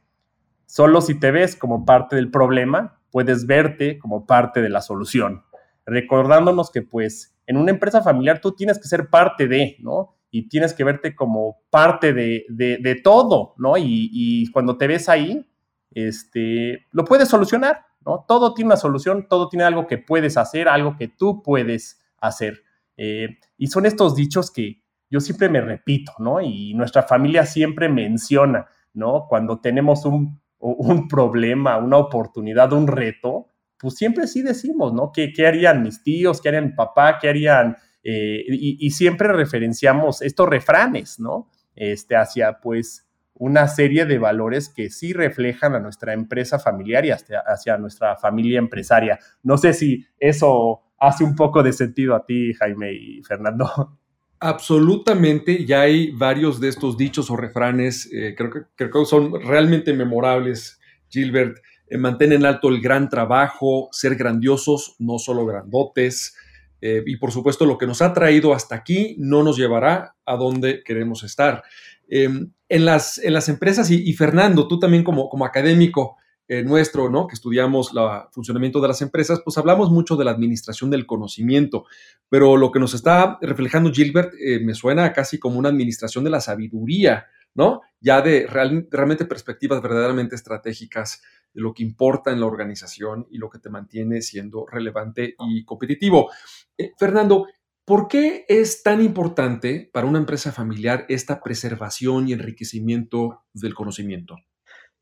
solo 0.65 1.01
si 1.01 1.19
te 1.19 1.31
ves 1.31 1.55
como 1.55 1.85
parte 1.85 2.15
del 2.15 2.31
problema, 2.31 2.99
puedes 3.11 3.45
verte 3.45 3.99
como 3.99 4.25
parte 4.25 4.61
de 4.61 4.69
la 4.69 4.81
solución, 4.81 5.43
recordándonos 5.85 6.71
que 6.71 6.81
pues 6.81 7.35
en 7.45 7.57
una 7.57 7.71
empresa 7.71 8.01
familiar 8.01 8.39
tú 8.39 8.53
tienes 8.53 8.79
que 8.79 8.87
ser 8.87 9.09
parte 9.09 9.47
de, 9.47 9.77
¿no? 9.79 10.15
y 10.31 10.47
tienes 10.47 10.73
que 10.73 10.85
verte 10.85 11.13
como 11.13 11.61
parte 11.69 12.13
de, 12.13 13.01
todo, 13.03 13.53
¿no? 13.57 13.73
Y, 13.77 14.49
cuando 14.51 14.77
te 14.77 14.87
ves 14.87 15.09
ahí, 15.09 15.45
este, 15.91 16.87
lo 16.91 17.03
puedes 17.03 17.27
solucionar, 17.27 17.85
¿no? 18.05 18.23
Todo 18.25 18.53
tiene 18.53 18.69
una 18.69 18.77
solución, 18.77 19.27
todo 19.27 19.49
tiene 19.49 19.65
algo 19.65 19.87
que 19.87 19.97
puedes 19.97 20.37
hacer, 20.37 20.69
algo 20.69 20.95
que 20.95 21.09
tú 21.09 21.43
puedes 21.43 22.01
hacer. 22.17 22.63
Eh, 23.03 23.39
y 23.57 23.65
son 23.65 23.87
estos 23.87 24.15
dichos 24.15 24.51
que 24.51 24.83
yo 25.09 25.19
siempre 25.19 25.49
me 25.49 25.59
repito, 25.59 26.11
¿no? 26.19 26.39
Y 26.39 26.75
nuestra 26.75 27.01
familia 27.01 27.47
siempre 27.47 27.89
menciona, 27.89 28.67
¿no? 28.93 29.25
Cuando 29.27 29.59
tenemos 29.59 30.05
un, 30.05 30.39
un 30.59 31.07
problema, 31.07 31.79
una 31.79 31.97
oportunidad, 31.97 32.71
un 32.73 32.85
reto, 32.85 33.47
pues 33.79 33.95
siempre 33.95 34.27
sí 34.27 34.43
decimos, 34.43 34.93
¿no? 34.93 35.11
¿Qué, 35.11 35.33
qué 35.33 35.47
harían 35.47 35.81
mis 35.81 36.03
tíos? 36.03 36.39
¿Qué 36.39 36.49
harían 36.49 36.65
mi 36.67 36.73
papá? 36.73 37.17
¿Qué 37.19 37.29
harían 37.29 37.75
eh, 38.03 38.45
y, 38.47 38.89
siempre 38.91 39.31
referenciamos 39.33 40.21
estos 40.21 40.47
refranes, 40.47 41.19
¿no? 41.19 41.49
Este, 41.75 42.15
hacia 42.15 42.59
pues 42.59 43.07
una 43.41 43.67
serie 43.67 44.05
de 44.05 44.19
valores 44.19 44.69
que 44.69 44.91
sí 44.91 45.13
reflejan 45.13 45.73
a 45.73 45.79
nuestra 45.79 46.13
empresa 46.13 46.59
familiar 46.59 47.03
y 47.07 47.09
hacia, 47.09 47.77
nuestra 47.79 48.15
familia 48.15 48.59
empresaria. 48.59 49.17
No 49.41 49.57
sé 49.57 49.73
si 49.73 50.05
eso 50.19 50.81
hace 50.99 51.23
un 51.23 51.35
poco 51.35 51.63
de 51.63 51.73
sentido 51.73 52.13
a 52.13 52.23
ti, 52.23 52.53
Jaime 52.53 52.93
y 52.93 53.23
Fernando. 53.23 53.97
Absolutamente, 54.39 55.65
ya 55.65 55.81
hay 55.81 56.11
varios 56.11 56.59
de 56.59 56.69
estos 56.69 56.97
dichos 56.97 57.31
o 57.31 57.35
refranes, 57.35 58.07
eh, 58.13 58.35
creo, 58.37 58.51
que, 58.51 58.59
creo 58.75 58.91
que 58.91 59.05
son 59.05 59.33
realmente 59.41 59.91
memorables, 59.93 60.79
Gilbert. 61.09 61.57
Eh, 61.87 61.97
mantén 61.97 62.33
en 62.33 62.45
alto 62.45 62.69
el 62.69 62.79
gran 62.79 63.09
trabajo, 63.09 63.89
ser 63.91 64.17
grandiosos, 64.17 64.95
no 64.99 65.17
solo 65.17 65.47
grandotes, 65.47 66.35
eh, 66.79 67.03
y 67.07 67.15
por 67.17 67.31
supuesto, 67.31 67.65
lo 67.65 67.79
que 67.79 67.87
nos 67.87 68.03
ha 68.03 68.13
traído 68.13 68.53
hasta 68.53 68.75
aquí 68.75 69.15
no 69.17 69.41
nos 69.41 69.57
llevará 69.57 70.15
a 70.25 70.35
donde 70.35 70.83
queremos 70.83 71.23
estar. 71.23 71.63
Em, 72.07 72.51
en, 72.71 72.85
las, 72.85 73.17
en 73.17 73.33
las 73.33 73.49
empresas, 73.49 73.91
y, 73.91 74.13
Fernando, 74.13 74.65
tú 74.65 74.79
también 74.79 75.03
como, 75.03 75.27
como 75.27 75.43
académico 75.43 76.15
eh, 76.47 76.63
nuestro, 76.63 77.09
¿no? 77.09 77.27
que 77.27 77.35
estudiamos 77.35 77.91
el 77.93 77.99
funcionamiento 78.31 78.79
de 78.79 78.87
las 78.87 79.01
empresas, 79.01 79.41
pues 79.43 79.57
hablamos 79.57 79.91
mucho 79.91 80.15
de 80.15 80.23
la 80.23 80.31
administración 80.31 80.89
del 80.89 81.05
conocimiento, 81.05 81.83
pero 82.29 82.55
lo 82.55 82.71
que 82.71 82.79
nos 82.79 82.93
está 82.93 83.37
reflejando 83.41 83.91
Gilbert 83.91 84.33
eh, 84.39 84.61
me 84.61 84.73
suena 84.73 85.11
casi 85.11 85.37
como 85.37 85.59
una 85.59 85.67
administración 85.67 86.23
de 86.23 86.29
la 86.29 86.39
sabiduría, 86.39 87.25
¿no? 87.53 87.81
Ya 87.99 88.21
de 88.21 88.47
realmente 88.47 89.25
perspectivas 89.25 89.81
verdaderamente 89.81 90.35
estratégicas 90.35 91.21
de 91.53 91.61
lo 91.61 91.73
que 91.73 91.83
importa 91.83 92.31
en 92.31 92.39
la 92.39 92.45
organización 92.45 93.27
y 93.29 93.37
lo 93.37 93.49
que 93.49 93.59
te 93.59 93.69
mantiene 93.69 94.21
siendo 94.21 94.65
relevante 94.65 95.35
y 95.39 95.65
competitivo. 95.65 96.31
Eh, 96.77 96.93
Fernando, 96.97 97.47
¿por 97.85 98.07
qué 98.07 98.45
es 98.47 98.83
tan 98.83 99.01
importante 99.01 99.89
para 99.91 100.07
una 100.07 100.19
empresa 100.19 100.51
familiar 100.51 101.05
esta 101.09 101.41
preservación 101.41 102.27
y 102.27 102.33
enriquecimiento 102.33 103.43
del 103.53 103.73
conocimiento? 103.73 104.35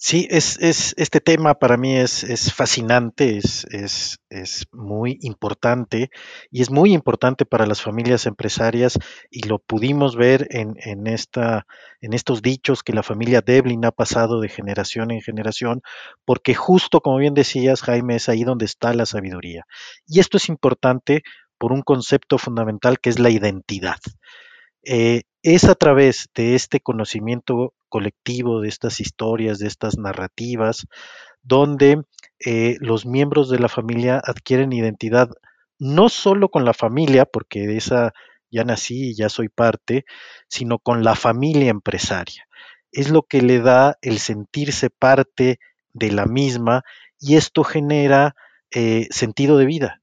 Sí, 0.01 0.29
es, 0.31 0.57
es, 0.62 0.93
este 0.95 1.19
tema 1.19 1.55
para 1.55 1.75
mí 1.75 1.98
es, 1.98 2.24
es 2.24 2.53
fascinante, 2.53 3.36
es, 3.36 3.65
es, 3.69 4.19
es, 4.29 4.65
muy 4.71 5.17
importante 5.24 6.09
y 6.50 6.62
es 6.62 6.71
muy 6.71 6.93
importante 6.93 7.45
para 7.45 7.65
las 7.65 7.81
familias 7.81 8.25
empresarias 8.25 8.98
y 9.29 9.45
lo 9.45 9.59
pudimos 9.59 10.15
ver 10.15 10.48
en, 10.51 10.75
en, 10.77 11.05
esta, 11.05 11.67
en 12.00 12.13
estos 12.13 12.41
dichos 12.41 12.81
que 12.81 12.93
la 12.93 13.03
familia 13.03 13.41
Devlin 13.41 13.83
ha 13.83 13.91
pasado 13.91 14.39
de 14.39 14.48
generación 14.48 15.12
en 15.12 15.19
generación, 15.19 15.81
porque 16.24 16.55
justo 16.55 17.01
como 17.01 17.17
bien 17.17 17.33
decías, 17.33 17.81
Jaime, 17.81 18.15
es 18.15 18.29
ahí 18.29 18.45
donde 18.45 18.63
está 18.63 18.93
la 18.93 19.05
sabiduría. 19.05 19.65
Y 20.07 20.21
esto 20.21 20.38
es 20.38 20.48
importante 20.48 21.24
por 21.59 21.71
un 21.71 21.83
concepto 21.83 22.39
fundamental 22.39 22.99
que 22.99 23.09
es 23.09 23.19
la 23.19 23.29
identidad. 23.29 23.99
Eh, 24.83 25.23
es 25.43 25.65
a 25.65 25.75
través 25.75 26.29
de 26.33 26.55
este 26.55 26.79
conocimiento 26.79 27.73
colectivo, 27.89 28.61
de 28.61 28.69
estas 28.69 28.99
historias, 28.99 29.59
de 29.59 29.67
estas 29.67 29.97
narrativas, 29.97 30.87
donde 31.43 32.01
eh, 32.45 32.77
los 32.79 33.05
miembros 33.05 33.49
de 33.49 33.59
la 33.59 33.69
familia 33.69 34.21
adquieren 34.23 34.73
identidad 34.73 35.29
no 35.77 36.09
solo 36.09 36.49
con 36.49 36.65
la 36.65 36.73
familia, 36.73 37.25
porque 37.25 37.67
de 37.67 37.77
esa 37.77 38.13
ya 38.51 38.63
nací 38.63 39.11
y 39.11 39.15
ya 39.15 39.29
soy 39.29 39.49
parte, 39.49 40.05
sino 40.47 40.79
con 40.79 41.03
la 41.03 41.15
familia 41.15 41.69
empresaria. 41.69 42.47
Es 42.91 43.09
lo 43.09 43.23
que 43.23 43.41
le 43.41 43.59
da 43.59 43.97
el 44.01 44.19
sentirse 44.19 44.89
parte 44.89 45.59
de 45.93 46.11
la 46.11 46.25
misma 46.25 46.83
y 47.19 47.35
esto 47.35 47.63
genera 47.63 48.35
eh, 48.71 49.07
sentido 49.11 49.57
de 49.57 49.65
vida. 49.65 50.01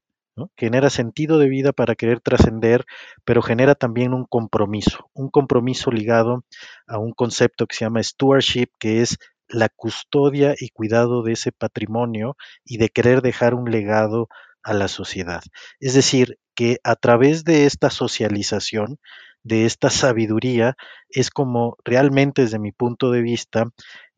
Genera 0.55 0.89
sentido 0.89 1.39
de 1.39 1.49
vida 1.49 1.73
para 1.73 1.95
querer 1.95 2.19
trascender, 2.19 2.85
pero 3.25 3.41
genera 3.41 3.75
también 3.75 4.13
un 4.13 4.25
compromiso, 4.25 5.09
un 5.13 5.29
compromiso 5.29 5.91
ligado 5.91 6.43
a 6.87 6.99
un 6.99 7.11
concepto 7.11 7.65
que 7.67 7.75
se 7.75 7.85
llama 7.85 8.03
stewardship, 8.03 8.67
que 8.79 9.01
es 9.01 9.17
la 9.47 9.69
custodia 9.69 10.55
y 10.59 10.69
cuidado 10.69 11.23
de 11.23 11.33
ese 11.33 11.51
patrimonio 11.51 12.35
y 12.65 12.77
de 12.77 12.89
querer 12.89 13.21
dejar 13.21 13.53
un 13.53 13.71
legado 13.71 14.27
a 14.63 14.73
la 14.73 14.87
sociedad. 14.87 15.41
Es 15.79 15.93
decir, 15.93 16.37
que 16.53 16.79
a 16.83 16.95
través 16.95 17.43
de 17.43 17.65
esta 17.65 17.89
socialización, 17.89 18.97
de 19.43 19.65
esta 19.65 19.89
sabiduría, 19.89 20.75
es 21.09 21.29
como 21.29 21.77
realmente 21.85 22.41
desde 22.41 22.59
mi 22.59 22.71
punto 22.71 23.11
de 23.11 23.21
vista 23.21 23.67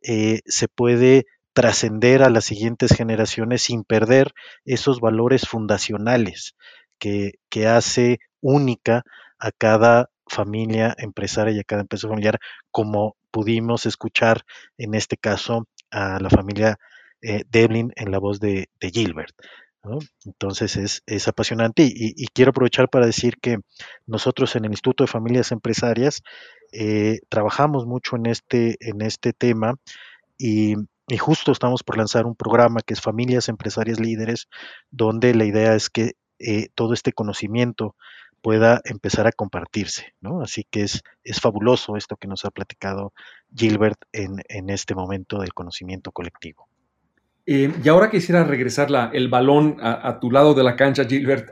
eh, 0.02 0.42
se 0.46 0.68
puede 0.68 1.26
trascender 1.60 2.24
a 2.24 2.30
las 2.30 2.46
siguientes 2.46 2.94
generaciones 2.96 3.64
sin 3.64 3.84
perder 3.84 4.32
esos 4.64 5.02
valores 5.02 5.46
fundacionales 5.46 6.56
que, 7.00 7.34
que 7.50 7.68
hace 7.68 8.20
única 8.40 9.04
a 9.40 9.52
cada 9.52 10.10
familia 10.26 10.96
empresaria 10.98 11.54
y 11.54 11.60
a 11.60 11.66
cada 11.66 11.82
empresa 11.82 12.08
familiar, 12.08 12.40
como 12.72 13.18
pudimos 13.30 13.86
escuchar 13.86 14.44
en 14.78 14.94
este 14.94 15.18
caso 15.18 15.68
a 15.92 16.22
la 16.22 16.30
familia 16.30 16.80
eh, 17.22 17.44
Devlin 17.50 17.92
en 17.98 18.10
la 18.10 18.20
voz 18.20 18.40
de, 18.40 18.70
Gilbert. 18.80 19.36
Entonces 20.24 20.78
es, 20.78 21.04
es 21.08 21.28
apasionante 21.28 21.84
y, 21.84 22.26
quiero 22.28 22.52
aprovechar 22.52 22.88
para 22.88 23.06
decir 23.06 23.36
que 23.42 23.58
nosotros 24.06 24.56
en 24.56 24.64
el 24.64 24.72
Instituto 24.72 25.04
de 25.04 25.12
Familias 25.12 25.52
Empresarias 25.52 26.22
eh, 26.72 27.20
trabajamos 27.28 27.86
mucho 27.86 28.16
en 28.16 28.28
este, 28.28 28.78
en 28.80 29.02
este 29.02 29.34
tema 29.34 29.76
y 30.38 30.76
y 31.10 31.18
justo 31.18 31.52
estamos 31.52 31.84
por 31.84 31.98
lanzar 31.98 32.26
un 32.26 32.36
programa 32.36 32.82
que 32.86 32.94
es 32.94 33.02
Familias 33.02 33.50
Empresarias 33.50 34.00
Líderes, 34.00 34.48
donde 34.92 35.34
la 35.34 35.46
idea 35.46 35.76
es 35.76 35.90
que 35.90 36.14
eh, 36.40 36.68
todo 36.76 36.94
este 36.94 37.12
conocimiento 37.12 37.96
pueda 38.42 38.80
empezar 38.86 39.28
a 39.28 39.32
compartirse, 39.32 40.14
¿no? 40.22 40.42
Así 40.42 40.66
que 40.70 40.84
es, 40.84 41.02
es 41.24 41.42
fabuloso 41.42 41.98
esto 41.98 42.16
que 42.16 42.28
nos 42.28 42.46
ha 42.46 42.52
platicado 42.52 43.12
Gilbert 43.54 43.98
en, 44.14 44.42
en 44.48 44.70
este 44.70 44.96
momento 44.96 45.40
del 45.40 45.54
conocimiento 45.54 46.12
colectivo. 46.12 46.70
Eh, 47.46 47.74
y 47.84 47.90
ahora 47.90 48.12
quisiera 48.12 48.44
regresar 48.44 48.92
la, 48.92 49.10
el 49.12 49.28
balón 49.28 49.78
a, 49.82 50.20
tu 50.20 50.30
lado 50.30 50.54
de 50.54 50.64
la 50.64 50.76
cancha, 50.76 51.06
Gilbert, 51.06 51.50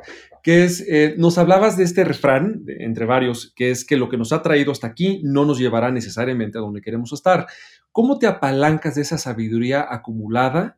que 0.48 0.64
es, 0.64 0.80
eh, 0.88 1.14
nos 1.18 1.38
hablabas 1.38 1.76
de 1.76 1.84
este 1.84 2.06
refrán, 2.06 2.64
entre 2.68 3.06
varios, 3.06 3.52
que 3.54 3.70
es 3.70 3.84
que 3.84 3.98
lo 3.98 4.08
que 4.08 4.16
nos 4.16 4.32
ha 4.32 4.42
traído 4.42 4.72
hasta 4.72 4.88
aquí 4.88 5.20
no 5.22 5.44
nos 5.44 5.60
llevará 5.60 5.92
necesariamente 5.92 6.58
a 6.58 6.62
donde 6.62 6.80
queremos 6.80 7.12
estar. 7.12 7.48
¿Cómo 7.92 8.18
te 8.18 8.28
apalancas 8.28 8.96
de 8.96 9.02
esa 9.02 9.18
sabiduría 9.18 9.86
acumulada 9.90 10.78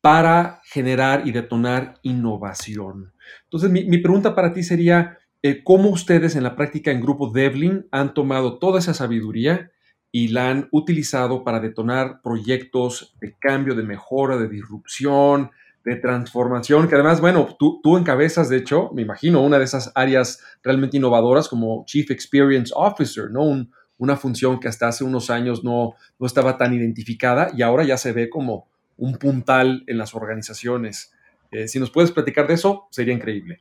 para 0.00 0.60
generar 0.64 1.22
y 1.24 1.30
detonar 1.30 2.00
innovación? 2.02 3.12
Entonces, 3.44 3.70
mi, 3.70 3.98
pregunta 3.98 4.34
para 4.34 4.52
ti 4.52 4.64
sería, 4.64 5.18
eh, 5.40 5.62
¿cómo 5.62 5.90
ustedes 5.90 6.34
en 6.34 6.42
la 6.42 6.56
práctica 6.56 6.90
en 6.90 7.00
Grupo 7.00 7.30
Devlin 7.30 7.86
han 7.92 8.12
tomado 8.12 8.58
toda 8.58 8.80
esa 8.80 8.92
sabiduría 8.92 9.70
y 10.10 10.28
la 10.30 10.50
han 10.50 10.68
utilizado 10.72 11.44
para 11.44 11.60
detonar 11.60 12.22
proyectos 12.22 13.14
de 13.20 13.36
cambio, 13.38 13.76
de 13.76 13.84
mejora, 13.84 14.36
de 14.36 14.48
disrupción, 14.48 15.52
de 15.84 15.96
transformación, 15.96 16.88
que 16.88 16.94
además, 16.94 17.20
bueno, 17.20 17.56
tú, 17.58 17.96
encabezas, 17.96 18.48
de 18.48 18.58
hecho, 18.58 18.90
me 18.92 19.02
imagino, 19.02 19.42
una 19.42 19.58
de 19.58 19.64
esas 19.64 19.92
áreas 19.94 20.40
realmente 20.62 20.98
innovadoras 20.98 21.48
como 21.48 21.84
Chief 21.86 22.10
Experience 22.10 22.72
Officer, 22.76 23.30
¿no? 23.30 23.44
Un, 23.44 23.72
una 23.98 24.16
función 24.16 24.60
que 24.60 24.68
hasta 24.68 24.88
hace 24.88 25.04
unos 25.04 25.30
años 25.30 25.62
no, 25.62 25.94
no 26.18 26.26
estaba 26.26 26.56
tan 26.56 26.72
identificada 26.74 27.50
y 27.54 27.62
ahora 27.62 27.84
ya 27.84 27.96
se 27.96 28.12
ve 28.12 28.30
como 28.30 28.66
un 28.96 29.16
puntal 29.16 29.84
en 29.86 29.98
las 29.98 30.14
organizaciones. 30.14 31.12
Eh, 31.50 31.68
si 31.68 31.78
nos 31.80 31.90
puedes 31.90 32.10
platicar 32.10 32.46
de 32.46 32.54
eso, 32.54 32.86
sería 32.90 33.14
increíble. 33.14 33.60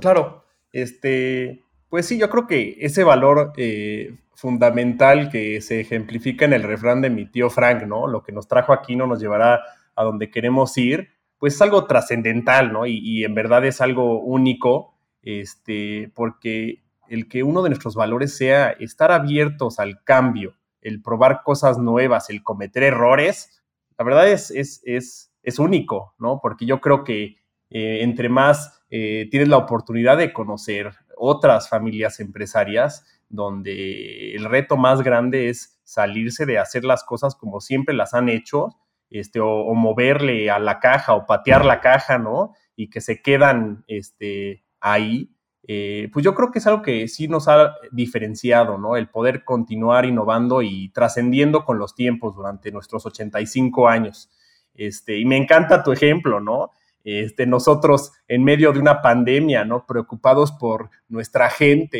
Claro, 0.00 0.44
este, 0.72 1.62
pues 1.88 2.06
sí, 2.06 2.18
yo 2.18 2.28
creo 2.28 2.46
que 2.46 2.76
ese 2.80 3.04
valor 3.04 3.52
eh, 3.56 4.14
fundamental 4.34 5.30
que 5.30 5.60
se 5.60 5.80
ejemplifica 5.80 6.44
en 6.44 6.52
el 6.52 6.62
refrán 6.62 7.00
de 7.00 7.10
mi 7.10 7.26
tío 7.26 7.50
Frank, 7.50 7.82
¿no? 7.84 8.06
Lo 8.06 8.22
que 8.22 8.32
nos 8.32 8.46
trajo 8.46 8.72
aquí 8.72 8.96
no 8.96 9.06
nos 9.06 9.20
llevará 9.20 9.60
a 9.94 10.04
donde 10.04 10.30
queremos 10.30 10.76
ir, 10.78 11.10
pues 11.38 11.54
es 11.54 11.62
algo 11.62 11.86
trascendental, 11.86 12.72
¿no? 12.72 12.86
Y, 12.86 13.24
en 13.24 13.34
verdad 13.34 13.64
es 13.64 13.80
algo 13.80 14.20
único, 14.20 14.94
este, 15.22 16.10
porque 16.14 16.82
el 17.08 17.28
que 17.28 17.42
uno 17.42 17.62
de 17.62 17.70
nuestros 17.70 17.94
valores 17.94 18.36
sea 18.36 18.70
estar 18.70 19.12
abiertos 19.12 19.78
al 19.78 20.02
cambio, 20.04 20.56
el 20.80 21.00
probar 21.02 21.42
cosas 21.42 21.78
nuevas, 21.78 22.28
el 22.30 22.42
cometer 22.42 22.82
errores, 22.82 23.62
la 23.96 24.04
verdad 24.04 24.28
es, 24.28 24.50
es, 24.50 24.82
es, 24.84 25.32
es 25.42 25.58
único, 25.58 26.14
¿no? 26.18 26.40
Porque 26.42 26.66
yo 26.66 26.80
creo 26.80 27.04
que 27.04 27.36
eh, 27.70 28.02
entre 28.02 28.28
más 28.28 28.82
eh, 28.90 29.28
tienes 29.30 29.48
la 29.48 29.58
oportunidad 29.58 30.16
de 30.16 30.32
conocer 30.32 30.92
otras 31.16 31.68
familias 31.68 32.20
empresarias, 32.20 33.04
donde 33.28 34.34
el 34.34 34.44
reto 34.44 34.76
más 34.76 35.02
grande 35.02 35.48
es 35.48 35.78
salirse 35.84 36.46
de 36.46 36.58
hacer 36.58 36.84
las 36.84 37.04
cosas 37.04 37.34
como 37.34 37.60
siempre 37.60 37.94
las 37.94 38.14
han 38.14 38.28
hecho, 38.28 38.76
este, 39.10 39.40
o, 39.40 39.74
moverle 39.74 40.50
a 40.50 40.58
la 40.58 40.80
caja 40.80 41.14
o 41.14 41.26
patear 41.26 41.64
la 41.64 41.80
caja, 41.80 42.18
¿no? 42.18 42.54
Y 42.76 42.90
que 42.90 43.00
se 43.00 43.22
quedan 43.22 43.84
este, 43.88 44.64
ahí 44.80 45.30
eh, 45.70 46.08
pues 46.14 46.24
yo 46.24 46.34
creo 46.34 46.50
que 46.50 46.60
es 46.60 46.66
algo 46.66 46.80
que 46.80 47.06
sí 47.08 47.28
nos 47.28 47.46
ha 47.46 47.74
diferenciado, 47.92 48.78
¿no? 48.78 48.96
El 48.96 49.10
poder 49.10 49.44
continuar 49.44 50.06
innovando 50.06 50.62
y 50.62 50.88
trascendiendo 50.88 51.66
con 51.66 51.78
los 51.78 51.94
tiempos 51.94 52.34
durante 52.34 52.72
nuestros 52.72 53.04
85 53.04 53.86
años. 53.86 54.30
Este, 54.74 55.18
y 55.18 55.26
me 55.26 55.36
encanta 55.36 55.82
tu 55.82 55.92
ejemplo, 55.92 56.40
¿no? 56.40 56.70
Este, 57.04 57.46
nosotros 57.46 58.12
en 58.28 58.44
medio 58.44 58.72
de 58.72 58.78
una 58.78 59.02
pandemia, 59.02 59.66
¿no? 59.66 59.84
Preocupados 59.84 60.52
por 60.52 60.88
nuestra 61.08 61.50
gente, 61.50 61.98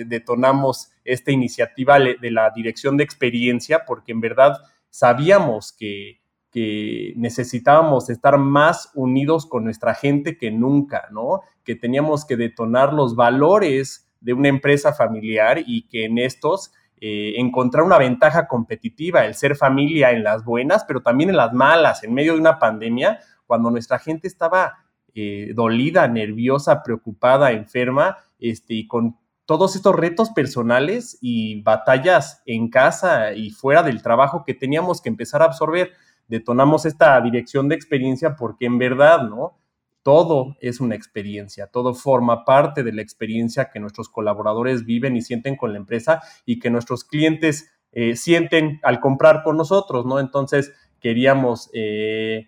eh, 0.00 0.04
detonamos 0.04 0.92
esta 1.04 1.32
iniciativa 1.32 1.98
de 1.98 2.30
la 2.30 2.50
dirección 2.54 2.96
de 2.96 3.04
experiencia 3.04 3.84
porque 3.86 4.12
en 4.12 4.20
verdad 4.20 4.58
sabíamos 4.88 5.72
que, 5.72 6.19
que 6.50 7.14
necesitábamos 7.16 8.10
estar 8.10 8.38
más 8.38 8.90
unidos 8.94 9.46
con 9.46 9.64
nuestra 9.64 9.94
gente 9.94 10.36
que 10.36 10.50
nunca, 10.50 11.08
¿no? 11.10 11.42
Que 11.64 11.76
teníamos 11.76 12.24
que 12.24 12.36
detonar 12.36 12.92
los 12.92 13.14
valores 13.14 14.08
de 14.20 14.32
una 14.32 14.48
empresa 14.48 14.92
familiar 14.92 15.62
y 15.64 15.88
que 15.88 16.04
en 16.04 16.18
estos 16.18 16.72
eh, 17.00 17.40
encontrar 17.40 17.84
una 17.84 17.96
ventaja 17.96 18.46
competitiva, 18.46 19.24
el 19.24 19.34
ser 19.34 19.56
familia 19.56 20.10
en 20.10 20.22
las 20.22 20.44
buenas, 20.44 20.84
pero 20.84 21.00
también 21.00 21.30
en 21.30 21.36
las 21.36 21.52
malas, 21.54 22.04
en 22.04 22.12
medio 22.12 22.34
de 22.34 22.40
una 22.40 22.58
pandemia, 22.58 23.20
cuando 23.46 23.70
nuestra 23.70 23.98
gente 23.98 24.28
estaba 24.28 24.74
eh, 25.14 25.52
dolida, 25.54 26.06
nerviosa, 26.08 26.82
preocupada, 26.82 27.52
enferma, 27.52 28.18
este, 28.38 28.74
y 28.74 28.86
con 28.86 29.16
todos 29.46 29.74
estos 29.76 29.96
retos 29.96 30.30
personales 30.30 31.18
y 31.20 31.62
batallas 31.62 32.42
en 32.44 32.68
casa 32.68 33.32
y 33.32 33.50
fuera 33.50 33.82
del 33.82 34.02
trabajo 34.02 34.44
que 34.44 34.54
teníamos 34.54 35.00
que 35.00 35.08
empezar 35.08 35.42
a 35.42 35.46
absorber 35.46 35.92
detonamos 36.30 36.86
esta 36.86 37.20
dirección 37.20 37.68
de 37.68 37.74
experiencia 37.74 38.36
porque 38.36 38.64
en 38.66 38.78
verdad, 38.78 39.28
¿no? 39.28 39.58
Todo 40.02 40.56
es 40.60 40.80
una 40.80 40.94
experiencia, 40.94 41.66
todo 41.66 41.92
forma 41.92 42.44
parte 42.44 42.84
de 42.84 42.92
la 42.92 43.02
experiencia 43.02 43.68
que 43.68 43.80
nuestros 43.80 44.08
colaboradores 44.08 44.86
viven 44.86 45.16
y 45.16 45.22
sienten 45.22 45.56
con 45.56 45.72
la 45.72 45.78
empresa 45.78 46.22
y 46.46 46.60
que 46.60 46.70
nuestros 46.70 47.04
clientes 47.04 47.70
eh, 47.92 48.14
sienten 48.14 48.78
al 48.84 49.00
comprar 49.00 49.42
con 49.42 49.56
nosotros, 49.56 50.06
¿no? 50.06 50.20
Entonces 50.20 50.72
queríamos, 51.00 51.68
eh, 51.74 52.46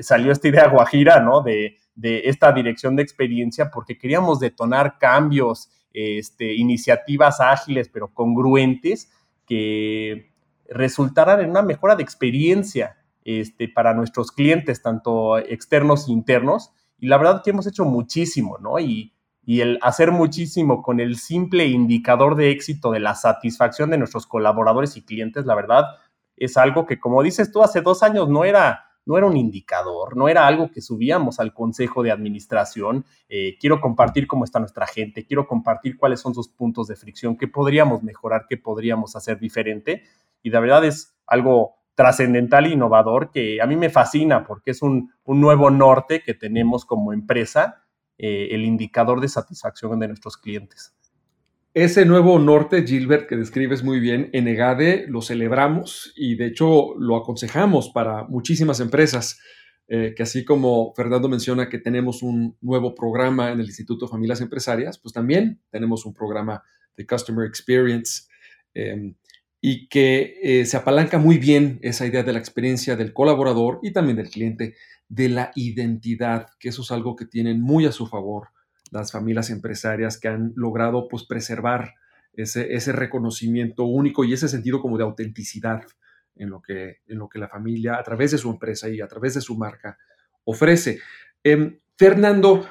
salió 0.00 0.32
esta 0.32 0.48
idea 0.48 0.68
guajira, 0.68 1.20
¿no? 1.20 1.42
De, 1.42 1.76
de, 1.94 2.22
esta 2.24 2.50
dirección 2.52 2.96
de 2.96 3.02
experiencia 3.02 3.70
porque 3.70 3.98
queríamos 3.98 4.40
detonar 4.40 4.96
cambios, 4.98 5.70
este, 5.92 6.54
iniciativas 6.54 7.42
ágiles 7.42 7.90
pero 7.90 8.14
congruentes 8.14 9.12
que 9.46 10.32
resultaran 10.66 11.40
en 11.40 11.50
una 11.50 11.60
mejora 11.60 11.94
de 11.94 12.02
experiencia 12.02 12.96
este, 13.24 13.68
para 13.68 13.94
nuestros 13.94 14.32
clientes, 14.32 14.82
tanto 14.82 15.38
externos 15.38 16.08
e 16.08 16.12
internos. 16.12 16.72
Y 16.98 17.06
la 17.06 17.18
verdad 17.18 17.42
que 17.42 17.50
hemos 17.50 17.66
hecho 17.66 17.84
muchísimo, 17.84 18.58
¿no? 18.58 18.78
Y, 18.78 19.12
y 19.44 19.60
el 19.60 19.78
hacer 19.82 20.12
muchísimo 20.12 20.82
con 20.82 21.00
el 21.00 21.16
simple 21.16 21.66
indicador 21.66 22.36
de 22.36 22.50
éxito 22.50 22.92
de 22.92 23.00
la 23.00 23.14
satisfacción 23.14 23.90
de 23.90 23.98
nuestros 23.98 24.26
colaboradores 24.26 24.96
y 24.96 25.02
clientes, 25.02 25.46
la 25.46 25.54
verdad, 25.54 25.84
es 26.36 26.56
algo 26.56 26.86
que, 26.86 27.00
como 27.00 27.22
dices 27.22 27.50
tú, 27.50 27.62
hace 27.62 27.80
dos 27.80 28.02
años 28.02 28.28
no 28.28 28.44
era, 28.44 28.86
no 29.04 29.18
era 29.18 29.26
un 29.26 29.36
indicador, 29.36 30.16
no 30.16 30.28
era 30.28 30.46
algo 30.46 30.70
que 30.70 30.80
subíamos 30.80 31.40
al 31.40 31.52
consejo 31.52 32.02
de 32.02 32.12
administración. 32.12 33.04
Eh, 33.28 33.56
quiero 33.60 33.80
compartir 33.80 34.26
cómo 34.26 34.44
está 34.44 34.60
nuestra 34.60 34.86
gente, 34.86 35.26
quiero 35.26 35.46
compartir 35.46 35.96
cuáles 35.96 36.20
son 36.20 36.34
sus 36.34 36.48
puntos 36.48 36.86
de 36.86 36.96
fricción, 36.96 37.36
qué 37.36 37.48
podríamos 37.48 38.02
mejorar, 38.02 38.46
qué 38.48 38.56
podríamos 38.56 39.16
hacer 39.16 39.38
diferente. 39.40 40.04
Y 40.42 40.50
la 40.50 40.60
verdad 40.60 40.84
es 40.84 41.14
algo 41.26 41.81
trascendental 41.94 42.66
e 42.66 42.70
innovador 42.70 43.30
que 43.30 43.60
a 43.60 43.66
mí 43.66 43.76
me 43.76 43.90
fascina 43.90 44.44
porque 44.44 44.70
es 44.70 44.82
un, 44.82 45.12
un 45.24 45.40
nuevo 45.40 45.70
norte 45.70 46.22
que 46.24 46.34
tenemos 46.34 46.84
como 46.84 47.12
empresa 47.12 47.84
eh, 48.18 48.54
el 48.54 48.64
indicador 48.64 49.20
de 49.20 49.28
satisfacción 49.28 49.98
de 49.98 50.08
nuestros 50.08 50.36
clientes. 50.36 50.94
Ese 51.74 52.04
nuevo 52.04 52.38
norte, 52.38 52.86
Gilbert, 52.86 53.26
que 53.26 53.36
describes 53.36 53.82
muy 53.82 53.98
bien, 53.98 54.28
en 54.34 54.46
EGADE 54.46 55.06
lo 55.08 55.22
celebramos 55.22 56.12
y 56.14 56.36
de 56.36 56.46
hecho 56.46 56.94
lo 56.98 57.16
aconsejamos 57.16 57.88
para 57.88 58.24
muchísimas 58.24 58.78
empresas, 58.80 59.40
eh, 59.88 60.12
que 60.14 60.22
así 60.22 60.44
como 60.44 60.92
Fernando 60.94 61.30
menciona 61.30 61.70
que 61.70 61.78
tenemos 61.78 62.22
un 62.22 62.58
nuevo 62.60 62.94
programa 62.94 63.50
en 63.50 63.60
el 63.60 63.66
Instituto 63.66 64.06
Familias 64.06 64.42
Empresarias, 64.42 64.98
pues 64.98 65.14
también 65.14 65.62
tenemos 65.70 66.04
un 66.04 66.12
programa 66.12 66.62
de 66.94 67.06
Customer 67.06 67.46
Experience 67.46 68.24
em, 68.74 69.14
y 69.64 69.86
que 69.86 70.40
eh, 70.42 70.66
se 70.66 70.76
apalanca 70.76 71.18
muy 71.18 71.38
bien 71.38 71.78
esa 71.82 72.04
idea 72.04 72.24
de 72.24 72.32
la 72.32 72.40
experiencia 72.40 72.96
del 72.96 73.14
colaborador 73.14 73.78
y 73.80 73.92
también 73.92 74.16
del 74.16 74.28
cliente 74.28 74.74
de 75.08 75.28
la 75.28 75.52
identidad, 75.54 76.48
que 76.58 76.70
eso 76.70 76.82
es 76.82 76.90
algo 76.90 77.14
que 77.14 77.26
tienen 77.26 77.60
muy 77.60 77.86
a 77.86 77.92
su 77.92 78.08
favor 78.08 78.48
las 78.90 79.12
familias 79.12 79.50
empresarias 79.50 80.18
que 80.18 80.28
han 80.28 80.52
logrado 80.56 81.08
pues 81.08 81.24
preservar 81.24 81.94
ese, 82.34 82.74
ese 82.74 82.92
reconocimiento 82.92 83.84
único 83.84 84.24
y 84.24 84.32
ese 84.32 84.48
sentido 84.48 84.80
como 84.82 84.98
de 84.98 85.04
autenticidad 85.04 85.82
en 86.34 86.50
lo, 86.50 86.60
que, 86.60 86.98
en 87.06 87.18
lo 87.18 87.28
que 87.28 87.38
la 87.38 87.48
familia 87.48 87.98
a 87.98 88.02
través 88.02 88.32
de 88.32 88.38
su 88.38 88.50
empresa 88.50 88.88
y 88.88 89.00
a 89.00 89.06
través 89.06 89.34
de 89.34 89.40
su 89.40 89.56
marca 89.56 89.96
ofrece. 90.44 90.98
Em, 91.44 91.78
Fernando, 91.96 92.66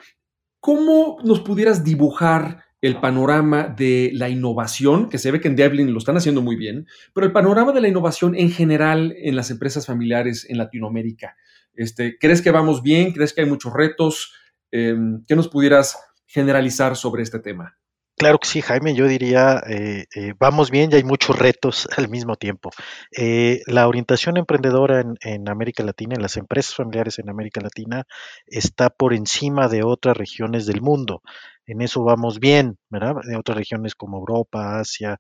¿cómo 0.60 1.20
nos 1.24 1.40
pudieras 1.40 1.84
dibujar 1.84 2.66
el 2.82 3.00
panorama 3.00 3.64
de 3.64 4.12
la 4.14 4.30
innovación, 4.30 5.10
que 5.10 5.20
se 5.20 5.32
ve 5.32 5.40
que 5.40 5.48
en 5.48 5.56
Devlin 5.56 5.94
lo 5.94 6.00
están 6.00 6.18
haciendo 6.18 6.42
muy 6.42 6.56
bien, 6.56 6.88
pero 7.14 7.28
el 7.28 7.32
panorama 7.32 7.72
de 7.72 7.82
la 7.82 7.88
innovación 7.88 8.36
en 8.36 8.52
general 8.52 9.16
en 9.18 9.36
las 9.36 9.52
empresas 9.52 9.86
familiares 9.86 10.46
en 10.50 10.58
Latinoamérica. 10.58 11.38
Este, 11.74 12.18
¿Crees 12.20 12.42
que 12.42 12.52
vamos 12.52 12.82
bien? 12.82 13.14
¿Crees 13.14 13.34
que 13.34 13.42
hay 13.42 13.48
muchos 13.48 13.72
retos? 13.74 14.34
Em, 14.72 15.24
¿Qué 15.28 15.36
nos 15.36 15.48
pudieras 15.48 15.98
generalizar 16.26 16.96
sobre 16.96 17.24
este 17.24 17.40
tema? 17.40 17.78
Claro 18.22 18.38
que 18.38 18.48
sí, 18.48 18.62
Jaime, 18.62 18.94
yo 18.94 19.08
diría, 19.08 19.64
eh, 19.68 20.06
eh, 20.16 20.34
vamos 20.38 20.70
bien 20.70 20.92
y 20.92 20.96
hay 20.96 21.04
muchos 21.04 21.40
retos 21.40 21.88
al 21.98 22.08
mismo 22.08 22.36
tiempo. 22.36 22.70
Eh, 23.12 23.62
la 23.66 23.88
orientación 23.88 24.38
emprendedora 24.38 25.04
en, 25.22 25.50
América 25.50 25.84
Latina, 25.84 26.14
en 26.16 26.22
las 26.22 26.38
empresas 26.38 26.76
familiares 26.76 27.18
en 27.18 27.30
América 27.30 27.62
Latina, 27.62 28.06
está 28.46 28.92
por 28.92 29.16
encima 29.16 29.68
de 29.70 29.82
otras 29.84 30.16
regiones 30.16 30.68
del 30.68 30.82
mundo. 30.82 31.24
En 31.72 31.80
eso 31.80 32.04
vamos 32.04 32.42
bien, 32.42 32.78
¿verdad? 32.90 33.16
De 33.26 33.38
otras 33.38 33.58
regiones 33.58 33.96
como 33.96 34.18
Europa, 34.18 34.78
Asia, 34.78 35.18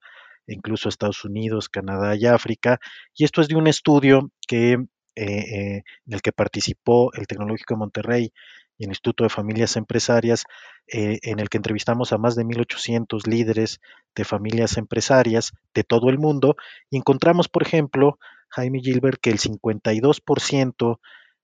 incluso 0.47 0.89
Estados 0.89 1.23
Unidos, 1.23 1.69
Canadá 1.69 2.13
y 2.17 2.25
África. 2.25 2.77
Y 3.15 3.23
esto 3.23 3.39
es 3.39 3.47
de 3.47 3.55
un 3.55 3.67
estudio 3.67 4.31
que 4.49 4.73
eh, 4.73 4.85
eh, 5.15 5.83
en 6.05 6.13
el 6.13 6.21
que 6.21 6.33
participó 6.33 7.13
el 7.13 7.25
Tecnológico 7.25 7.75
de 7.75 7.79
Monterrey 7.79 8.33
y 8.77 8.83
el 8.83 8.89
Instituto 8.89 9.23
de 9.23 9.29
Familias 9.29 9.77
Empresarias, 9.77 10.43
eh, 10.91 11.19
en 11.21 11.39
el 11.39 11.47
que 11.47 11.55
entrevistamos 11.55 12.11
a 12.11 12.17
más 12.17 12.35
de 12.35 12.43
1.800 12.43 13.27
líderes 13.27 13.79
de 14.13 14.25
familias 14.25 14.75
empresarias 14.75 15.53
de 15.73 15.85
todo 15.85 16.09
el 16.09 16.19
mundo, 16.19 16.57
y 16.89 16.97
encontramos, 16.97 17.47
por 17.47 17.63
ejemplo, 17.63 18.19
Jaime 18.49 18.81
Gilbert, 18.81 19.21
que 19.21 19.29
el 19.29 19.39
52% 19.39 20.99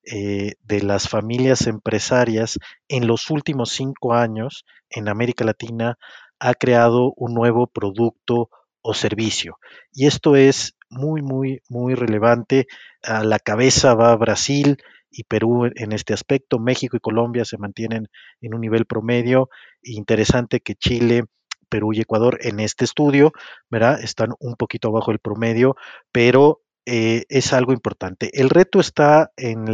de 0.10 0.82
las 0.84 1.10
familias 1.10 1.68
empresarias 1.68 2.60
en 2.88 3.08
los 3.08 3.30
últimos 3.30 3.72
cinco 3.72 4.14
años 4.14 4.66
en 4.90 5.10
América 5.10 5.44
Latina 5.44 5.98
ha 6.40 6.54
creado 6.54 7.14
un 7.16 7.34
nuevo 7.34 7.68
producto 7.68 8.50
o 8.82 8.94
servicio. 8.94 9.60
Y 9.92 10.08
esto 10.08 10.36
es 10.36 10.76
muy, 10.90 11.22
muy, 11.22 11.62
muy 11.70 11.96
relevante. 11.96 12.68
A 13.04 13.24
la 13.24 13.40
cabeza 13.40 13.96
va 13.96 14.16
Brasil 14.16 14.78
y 15.12 15.24
Perú 15.24 15.70
en 15.76 15.92
este 15.92 16.14
aspecto. 16.14 16.60
México 16.60 16.96
y 16.96 17.02
Colombia 17.02 17.46
se 17.46 17.58
mantienen 17.58 18.08
en 18.42 18.54
un 18.54 18.62
nivel 18.62 18.86
promedio. 18.86 19.50
Interesante 19.82 20.62
que 20.62 20.76
Chile, 20.76 21.26
Perú 21.70 21.92
y 21.94 22.02
Ecuador 22.02 22.38
en 22.42 22.60
este 22.60 22.86
estudio, 22.86 23.34
¿verdad? 23.70 24.02
Están 24.02 24.34
un 24.40 24.56
poquito 24.56 24.88
abajo 24.90 25.12
del 25.12 25.20
promedio, 25.20 25.76
pero 26.12 26.62
eh, 26.90 27.26
es 27.28 27.52
algo 27.52 27.74
importante. 27.74 28.30
El 28.32 28.50
reto 28.50 28.80
está 28.80 29.34
en, 29.36 29.66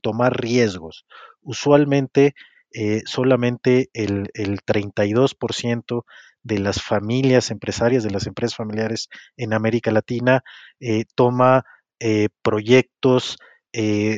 tomar 0.00 0.36
riesgos. 0.36 1.06
Usualmente 1.40 2.34
eh, 2.72 3.02
solamente 3.06 3.88
el, 3.92 4.30
el 4.34 4.58
32% 4.62 6.02
de 6.42 6.58
las 6.58 6.82
familias 6.82 7.52
empresarias, 7.52 8.02
de 8.02 8.10
las 8.10 8.26
empresas 8.26 8.56
familiares 8.56 9.08
en 9.36 9.52
América 9.52 9.92
Latina, 9.92 10.42
eh, 10.80 11.04
toma 11.14 11.64
proyectos 12.42 13.38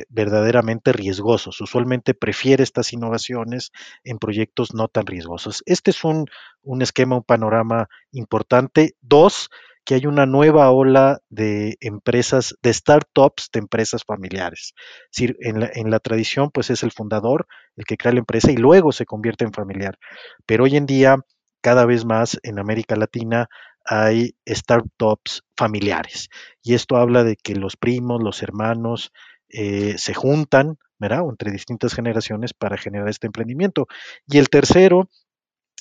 verdaderamente 0.09 0.91
riesgosos. 0.91 1.61
Usualmente 1.61 2.13
prefiere 2.13 2.63
estas 2.63 2.93
innovaciones 2.93 3.71
en 4.03 4.17
proyectos 4.17 4.73
no 4.73 4.87
tan 4.87 5.05
riesgosos. 5.05 5.63
Este 5.65 5.91
es 5.91 6.03
un, 6.03 6.25
un 6.61 6.81
esquema, 6.81 7.17
un 7.17 7.23
panorama 7.23 7.87
importante. 8.11 8.95
Dos, 9.01 9.49
que 9.89 9.95
hay 9.95 10.05
una 10.05 10.27
nueva 10.27 10.69
ola 10.69 11.19
de 11.29 11.75
empresas, 11.81 12.55
de 12.61 12.71
startups 12.71 13.49
de 13.51 13.57
empresas 13.57 14.03
familiares. 14.03 14.75
Es 15.11 15.17
decir, 15.17 15.37
en 15.39 15.89
la, 15.89 15.99
tradición, 15.99 16.51
pues 16.51 16.69
es 16.69 16.83
el 16.83 16.91
fundador 16.91 17.47
el 17.75 17.85
que 17.85 17.97
crea 17.97 18.13
la 18.13 18.19
empresa 18.19 18.51
y 18.51 18.55
luego 18.55 18.91
se 18.91 19.07
convierte 19.07 19.45
en 19.45 19.51
familiar. 19.51 19.97
Pero 20.45 20.65
hoy 20.65 20.77
en 20.77 20.85
día 20.85 21.17
cada 21.61 21.87
vez 21.87 22.05
más 22.05 22.37
en 22.43 22.59
América 22.59 22.95
Latina 22.95 23.49
hay 23.83 24.35
startups 24.47 25.41
familiares. 25.57 26.29
Y 26.61 26.75
esto 26.75 26.97
habla 26.97 27.23
de 27.23 27.35
que 27.35 27.55
los 27.55 27.75
primos, 27.75 28.21
los 28.21 28.43
hermanos 28.43 29.11
eh, 29.49 29.95
se 29.97 30.13
juntan, 30.13 30.77
¿verdad? 30.99 31.23
entre 31.27 31.51
distintas 31.51 31.95
generaciones 31.95 32.53
para 32.53 32.77
generar 32.77 33.09
este 33.09 33.25
emprendimiento. 33.25 33.87
Y 34.27 34.37
el 34.37 34.49
tercero, 34.49 35.09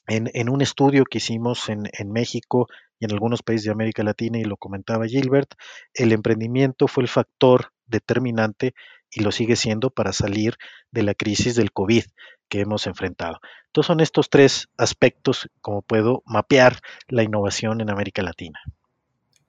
en, 0.09 0.49
un 0.49 0.63
estudio 0.63 1.05
que 1.05 1.19
hicimos 1.19 1.69
en, 1.69 1.89
en, 1.93 2.11
México 2.11 2.67
y 2.99 3.05
en 3.05 3.13
algunos 3.13 3.43
países 3.43 3.67
de 3.67 3.73
América 3.73 4.03
Latina, 4.03 4.39
y 4.39 4.45
lo 4.45 4.57
comentaba 4.57 5.07
Gilbert, 5.07 5.55
el 5.95 6.13
emprendimiento 6.13 6.89
fue 6.89 7.05
el 7.05 7.09
factor 7.09 7.73
determinante 7.87 8.75
y 9.11 9.23
lo 9.23 9.33
sigue 9.33 9.57
siendo 9.57 9.91
para 9.91 10.13
salir 10.13 10.55
de 10.91 11.03
la 11.03 11.15
crisis 11.15 11.55
del 11.55 11.73
COVID 11.73 12.05
que 12.49 12.61
hemos 12.61 12.87
enfrentado. 12.87 13.41
Entonces 13.67 13.87
son 13.87 14.01
estos 14.01 14.31
tres 14.31 14.69
aspectos 14.77 15.49
como 15.61 15.83
puedo 15.83 16.23
mapear 16.27 16.79
la 17.09 17.23
innovación 17.23 17.81
en 17.81 17.91
América 17.91 18.23
Latina. 18.23 18.61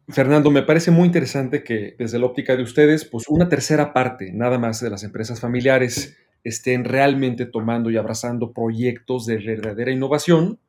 Fernando, 0.10 0.50
me 0.50 0.64
parece 0.64 0.92
muy 0.92 1.06
interesante 1.06 1.64
que 1.64 1.96
desde 1.98 2.20
la 2.20 2.26
óptica 2.26 2.56
de 2.56 2.64
ustedes, 2.64 3.06
pues 3.06 3.26
una 3.28 3.48
tercera 3.48 3.94
parte 3.94 4.32
nada 4.34 4.58
más 4.58 4.80
de 4.82 4.90
las 4.90 5.04
empresas 5.04 5.40
familiares 5.40 6.18
estén 6.44 6.86
realmente 6.86 7.46
tomando 7.46 7.90
y 7.90 7.98
abrazando 7.98 8.54
proyectos 8.54 9.26
de 9.26 9.38
verdadera 9.38 9.92
innovación 9.92 10.60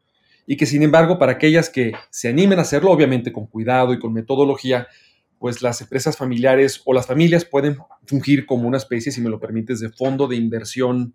y 0.46 0.56
que 0.56 0.66
sin 0.66 0.82
embargo 0.82 1.18
para 1.18 1.32
aquellas 1.32 1.70
que 1.70 1.92
se 2.10 2.28
animen 2.28 2.58
a 2.58 2.62
hacerlo, 2.62 2.90
obviamente 2.90 3.32
con 3.32 3.46
cuidado 3.46 3.92
y 3.92 3.98
con 3.98 4.12
metodología, 4.12 4.88
pues 5.38 5.62
las 5.62 5.80
empresas 5.80 6.16
familiares 6.16 6.82
o 6.84 6.92
las 6.92 7.06
familias 7.06 7.44
pueden 7.44 7.78
fungir 8.06 8.46
como 8.46 8.68
una 8.68 8.76
especie, 8.76 9.12
si 9.12 9.20
me 9.20 9.30
lo 9.30 9.40
permites, 9.40 9.80
de 9.80 9.90
fondo 9.90 10.26
de 10.26 10.36
inversión 10.36 11.14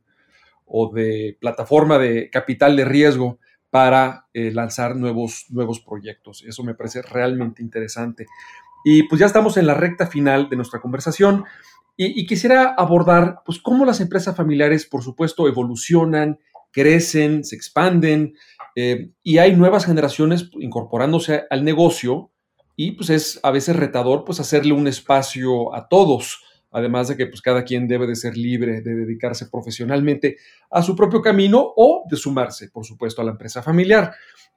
o 0.65 0.91
de 0.91 1.37
plataforma 1.39 1.99
de 1.99 2.29
capital 2.29 2.75
de 2.75 2.85
riesgo 2.85 3.39
para 3.69 4.27
eh, 4.33 4.51
lanzar 4.51 4.95
nuevos, 4.95 5.45
nuevos 5.49 5.81
proyectos. 5.81 6.43
Eso 6.47 6.63
me 6.63 6.73
parece 6.73 7.01
realmente 7.01 7.61
interesante. 7.61 8.25
Y 8.83 9.03
pues 9.03 9.19
ya 9.19 9.25
estamos 9.25 9.57
en 9.57 9.67
la 9.67 9.73
recta 9.73 10.07
final 10.07 10.49
de 10.49 10.55
nuestra 10.55 10.79
conversación 10.79 11.43
y, 11.97 12.25
quisiera 12.25 12.73
abordar 12.77 13.39
pues 13.45 13.59
cómo 13.59 13.85
las 13.85 14.01
empresas 14.01 14.35
familiares, 14.35 14.85
por 14.85 15.01
supuesto, 15.01 15.47
evolucionan, 15.47 16.39
crecen, 16.71 17.43
se 17.45 17.55
expanden 17.55 18.33
eh, 18.75 19.11
y 19.23 19.37
hay 19.37 19.55
nuevas 19.55 19.85
generaciones 19.85 20.49
incorporándose 20.59 21.43
al 21.49 21.63
negocio 21.63 22.31
y 22.75 22.91
pues 22.91 23.09
es 23.09 23.39
a 23.43 23.51
veces 23.51 23.77
retador 23.77 24.25
pues 24.25 24.41
hacerle 24.41 24.73
un 24.73 24.87
espacio 24.87 25.73
a 25.73 25.87
todos, 25.87 26.43
además 26.71 27.07
de 27.07 27.15
que 27.15 27.27
pues 27.27 27.41
cada 27.41 27.63
quien 27.63 27.87
debe 27.87 28.07
de 28.07 28.17
ser 28.17 28.35
libre 28.35 28.81
de 28.81 28.93
dedicarse 28.93 29.47
profesionalmente 29.47 30.35
a 30.69 30.81
su 30.81 30.97
propio 30.97 31.21
camino 31.21 31.73
o 31.77 32.03
de 32.09 32.17
sumarse, 32.17 32.69
por 32.69 32.85
supuesto, 32.85 33.21
a 33.21 33.25
la 33.25 33.31
empresa 33.31 33.63
familiar. 33.63 34.13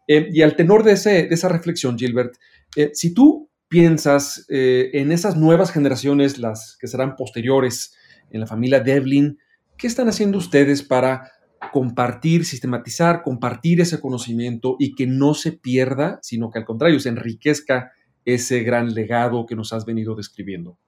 Eh, 0.09 0.29
y 0.33 0.42
al 0.42 0.57
tenor 0.57 0.83
de, 0.83 0.92
esa 0.92 1.48
reflexión, 1.48 1.96
Gilbert, 1.96 2.35
eh, 2.74 2.90
si 2.94 3.14
tú 3.14 3.48
piensas 3.68 4.46
eh, 4.48 4.90
en 4.94 5.12
esas 5.12 5.37
nuevas 5.37 5.70
generaciones, 5.70 6.38
las 6.38 6.76
que 6.81 6.87
serán 6.87 7.16
posteriores 7.16 7.94
en 8.31 8.40
la 8.40 8.46
familia 8.46 8.81
Devlin, 8.81 9.38
¿qué 9.76 9.87
están 9.87 10.09
haciendo 10.09 10.38
ustedes 10.38 10.83
para 10.83 11.31
compartir, 11.72 12.44
sistematizar, 12.44 13.22
compartir 13.22 13.81
ese 13.81 14.00
conocimiento 14.00 14.76
y 14.78 14.94
que 14.94 15.07
no 15.07 15.35
se 15.35 15.52
pierda, 15.52 16.18
sino 16.22 16.50
que 16.50 16.59
al 16.59 16.64
contrario 16.64 17.00
se 17.00 17.09
enriquezca 17.09 17.92
ese 18.24 18.62
gran 18.62 18.94
legado 18.94 19.46
que 19.46 19.57
nos 19.57 19.72
has 19.72 19.85
venido 19.85 20.14
describiendo? 20.14 20.78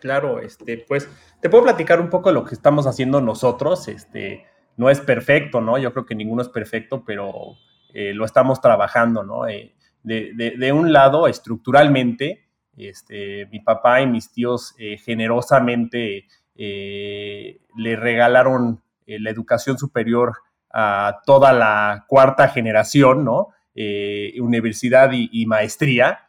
Claro, 0.00 0.40
este, 0.40 0.78
pues 0.78 1.08
te 1.40 1.48
puedo 1.48 1.64
platicar 1.64 2.00
un 2.00 2.10
poco 2.10 2.28
de 2.28 2.34
lo 2.34 2.44
que 2.44 2.54
estamos 2.54 2.86
haciendo 2.86 3.20
nosotros. 3.20 3.88
Este, 3.88 4.44
no 4.76 4.90
es 4.90 5.00
perfecto, 5.00 5.60
¿no? 5.60 5.78
Yo 5.78 5.92
creo 5.92 6.04
que 6.04 6.14
ninguno 6.14 6.42
es 6.42 6.48
perfecto, 6.48 7.04
pero 7.06 7.56
eh, 7.92 8.12
lo 8.12 8.24
estamos 8.24 8.60
trabajando, 8.60 9.22
¿no? 9.22 9.46
Eh, 9.48 9.73
de, 10.04 10.72
un 10.72 10.92
lado, 10.92 11.26
estructuralmente, 11.26 12.46
este, 12.76 13.46
mi 13.46 13.60
papá 13.60 14.00
y 14.00 14.06
mis 14.06 14.30
tíos 14.32 14.74
eh, 14.78 14.98
generosamente 14.98 16.26
le 16.56 17.96
regalaron 17.96 18.80
la 19.06 19.30
educación 19.30 19.76
superior 19.76 20.34
a 20.72 21.20
toda 21.26 21.52
la 21.52 22.04
cuarta 22.06 22.46
generación, 22.46 23.24
¿no? 23.24 23.48
universidad 24.38 25.10
y, 25.12 25.46
maestría, 25.46 26.28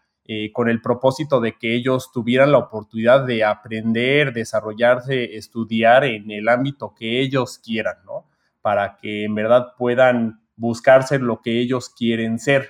con 0.52 0.68
el 0.68 0.82
propósito 0.82 1.40
de 1.42 1.54
que 1.60 1.76
ellos 1.76 2.12
tuvieran 2.12 2.52
la 2.52 2.58
oportunidad 2.58 3.24
de 3.28 3.44
aprender, 3.44 4.34
desarrollarse, 4.34 5.36
estudiar 5.36 6.06
en 6.06 6.32
el 6.32 6.50
ámbito 6.50 6.96
que 6.98 7.22
ellos 7.22 7.60
quieran, 7.60 7.98
¿no? 8.04 8.26
Para 8.64 8.98
que 8.98 9.26
en 9.26 9.36
verdad 9.36 9.74
puedan 9.78 10.40
buscar 10.56 11.04
ser 11.04 11.22
lo 11.22 11.42
que 11.42 11.60
ellos 11.60 11.90
quieren 11.90 12.40
ser. 12.40 12.70